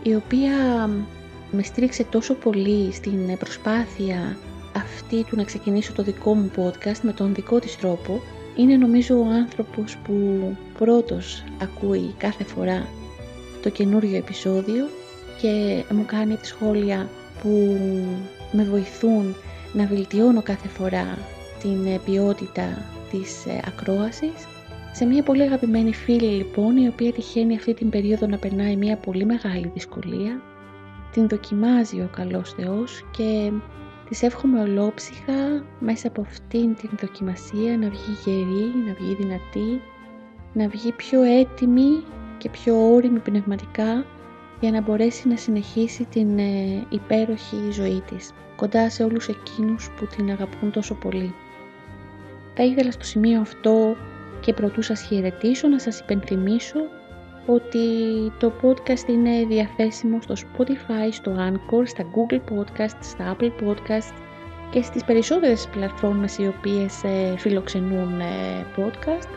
η 0.04 0.16
οποία 0.16 0.90
με 1.56 1.64
στήριξε 1.64 2.04
τόσο 2.04 2.34
πολύ 2.34 2.92
στην 2.94 3.38
προσπάθεια 3.38 4.38
αυτή 4.76 5.24
του 5.24 5.36
να 5.36 5.44
ξεκινήσω 5.44 5.94
το 5.94 6.04
δικό 6.04 6.34
μου 6.34 6.52
podcast 6.56 7.00
με 7.02 7.12
τον 7.14 7.34
δικό 7.34 7.60
της 7.60 7.78
τρόπο 7.78 8.22
είναι 8.56 8.76
νομίζω 8.76 9.20
ο 9.20 9.26
άνθρωπος 9.26 9.98
που 9.98 10.16
πρώτος 10.78 11.44
ακούει 11.62 12.14
κάθε 12.18 12.44
φορά 12.44 12.88
το 13.62 13.70
καινούριο 13.70 14.18
επεισόδιο 14.18 14.86
και 15.42 15.84
μου 15.94 16.06
κάνει 16.06 16.36
τη 16.36 16.48
σχόλια 16.48 17.10
που 17.42 17.78
με 18.52 18.64
βοηθούν 18.64 19.36
να 19.74 19.86
βελτιώνω 19.86 20.42
κάθε 20.42 20.68
φορά 20.68 21.18
την 21.62 22.00
ποιότητα 22.06 22.86
της 23.12 23.46
ε, 23.46 23.60
ακρόασης. 23.68 24.48
Σε 24.92 25.06
μια 25.06 25.24
πολύ 25.24 25.42
αγαπημένη 25.42 25.94
φίλη 25.94 26.26
λοιπόν 26.26 26.78
η 26.78 26.88
οποία 26.88 27.12
τυχαίνει 27.12 27.56
αυτή 27.56 27.74
την 27.74 27.90
περίοδο 27.90 28.28
να 28.28 28.38
περνάει 28.38 28.76
μια 28.76 28.98
πολύ 28.98 29.26
μεγάλη 29.26 29.72
δυσκολία 29.74 30.42
την 31.16 31.28
δοκιμάζει 31.28 32.02
ο 32.02 32.10
καλός 32.16 32.54
Θεός 32.54 33.06
και 33.12 33.52
της 34.10 34.22
εύχομαι 34.24 34.62
ολόψυχα 34.62 35.64
μέσα 35.80 36.08
από 36.08 36.22
αυτήν 36.22 36.76
την 36.76 36.90
δοκιμασία 37.02 37.78
να 37.78 37.90
βγει 37.90 38.18
γερή, 38.26 38.72
να 38.88 38.94
βγει 38.94 39.16
δυνατή, 39.16 39.82
να 40.54 40.68
βγει 40.68 40.92
πιο 40.92 41.22
έτοιμη 41.22 42.04
και 42.38 42.50
πιο 42.50 42.94
όρημη 42.94 43.20
πνευματικά 43.20 44.06
για 44.60 44.72
να 44.72 44.82
μπορέσει 44.82 45.28
να 45.28 45.38
συνεχίσει 45.38 46.06
την 46.06 46.40
ε, 46.40 46.86
υπέροχη 46.90 47.72
ζωή 47.72 48.04
της, 48.08 48.32
κοντά 48.56 48.90
σε 48.90 49.04
όλους 49.04 49.28
εκείνους 49.28 49.90
που 49.98 50.06
την 50.06 50.32
αγαπούν 50.32 50.72
τόσο 50.72 50.94
πολύ. 50.96 51.34
Θα 52.56 52.64
ήθελα 52.64 52.92
στο 52.92 53.04
σημείο 53.04 53.42
αυτό 53.42 53.96
και 54.40 54.54
πρωτού 54.54 54.82
σας 54.82 55.02
χαιρετήσω 55.02 55.68
να 55.68 55.80
σας 55.80 56.00
υπενθυμίσω 56.00 56.80
ότι 57.46 57.88
το 58.40 58.52
podcast 58.62 59.08
είναι 59.08 59.46
διαθέσιμο 59.48 60.20
στο 60.22 60.36
Spotify, 60.38 61.10
στο 61.12 61.36
Anchor, 61.38 61.84
στα 61.86 62.04
Google 62.04 62.36
Podcast, 62.36 62.98
στα 63.00 63.36
Apple 63.36 63.52
Podcast 63.64 64.14
και 64.70 64.82
στις 64.82 65.04
περισσότερες 65.04 65.68
πλατφόρμες 65.72 66.38
οι 66.38 66.48
οποίες 66.48 67.04
ε, 67.04 67.38
φιλοξενούν 67.38 68.20
ε, 68.20 68.66
podcast. 68.78 69.28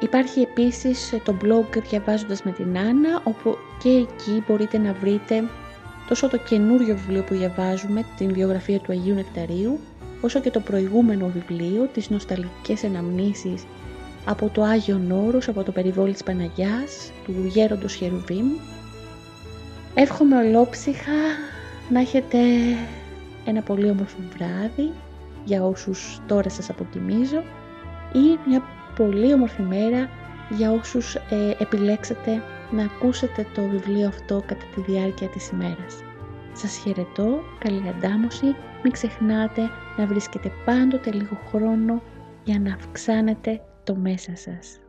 Υπάρχει 0.00 0.40
επίσης 0.40 1.20
το 1.24 1.36
blog 1.42 1.82
Διαβάζοντας 1.88 2.42
με 2.42 2.52
την 2.52 2.78
Άννα, 2.78 3.20
όπου 3.24 3.56
και 3.82 3.88
εκεί 3.88 4.44
μπορείτε 4.46 4.78
να 4.78 4.92
βρείτε 4.92 5.44
τόσο 6.08 6.28
το 6.28 6.38
καινούριο 6.38 6.96
βιβλίο 6.96 7.22
που 7.22 7.34
διαβάζουμε, 7.34 8.04
την 8.16 8.32
βιογραφία 8.32 8.78
του 8.78 8.92
Αγίου 8.92 9.14
Νεκταρίου, 9.14 9.78
όσο 10.20 10.40
και 10.40 10.50
το 10.50 10.60
προηγούμενο 10.60 11.28
βιβλίο, 11.28 11.88
τις 11.92 12.10
νοσταλγικές 12.10 12.84
αναμνήσεις 12.84 13.64
από 14.24 14.48
το 14.48 14.62
Άγιο 14.62 15.00
Όρος, 15.26 15.48
από 15.48 15.62
το 15.62 15.72
περιβόλι 15.72 16.12
της 16.12 16.22
Παναγιάς, 16.22 17.12
του 17.24 17.32
Γέροντος 17.46 17.94
Χερουβίμ. 17.94 18.46
Εύχομαι 19.94 20.36
ολόψυχα 20.36 21.12
να 21.90 22.00
έχετε 22.00 22.38
ένα 23.44 23.62
πολύ 23.62 23.90
όμορφο 23.90 24.16
βράδυ 24.36 24.90
για 25.44 25.64
όσους 25.64 26.20
τώρα 26.26 26.48
σας 26.48 26.70
αποτιμίζω 26.70 27.42
ή 28.12 28.38
μια 28.48 28.62
πολύ 28.96 29.32
όμορφη 29.32 29.62
μέρα 29.62 30.08
για 30.50 30.72
όσους 30.72 31.14
ε, 31.14 31.20
επιλέξετε 31.58 32.42
να 32.70 32.82
ακούσετε 32.82 33.46
το 33.54 33.62
βιβλίο 33.62 34.08
αυτό 34.08 34.42
κατά 34.46 34.64
τη 34.74 34.92
διάρκεια 34.92 35.28
της 35.28 35.48
ημέρας. 35.48 36.02
Σας 36.52 36.76
χαιρετώ, 36.76 37.40
καλή 37.58 37.88
αντάμωση, 37.88 38.56
μην 38.82 38.92
ξεχνάτε 38.92 39.70
να 39.96 40.06
βρίσκετε 40.06 40.52
πάντοτε 40.64 41.12
λίγο 41.12 41.38
χρόνο 41.50 42.02
για 42.44 42.60
να 42.60 42.74
αυξάνετε 42.74 43.60
το 43.84 43.96
μέσα 43.96 44.36
σας. 44.36 44.81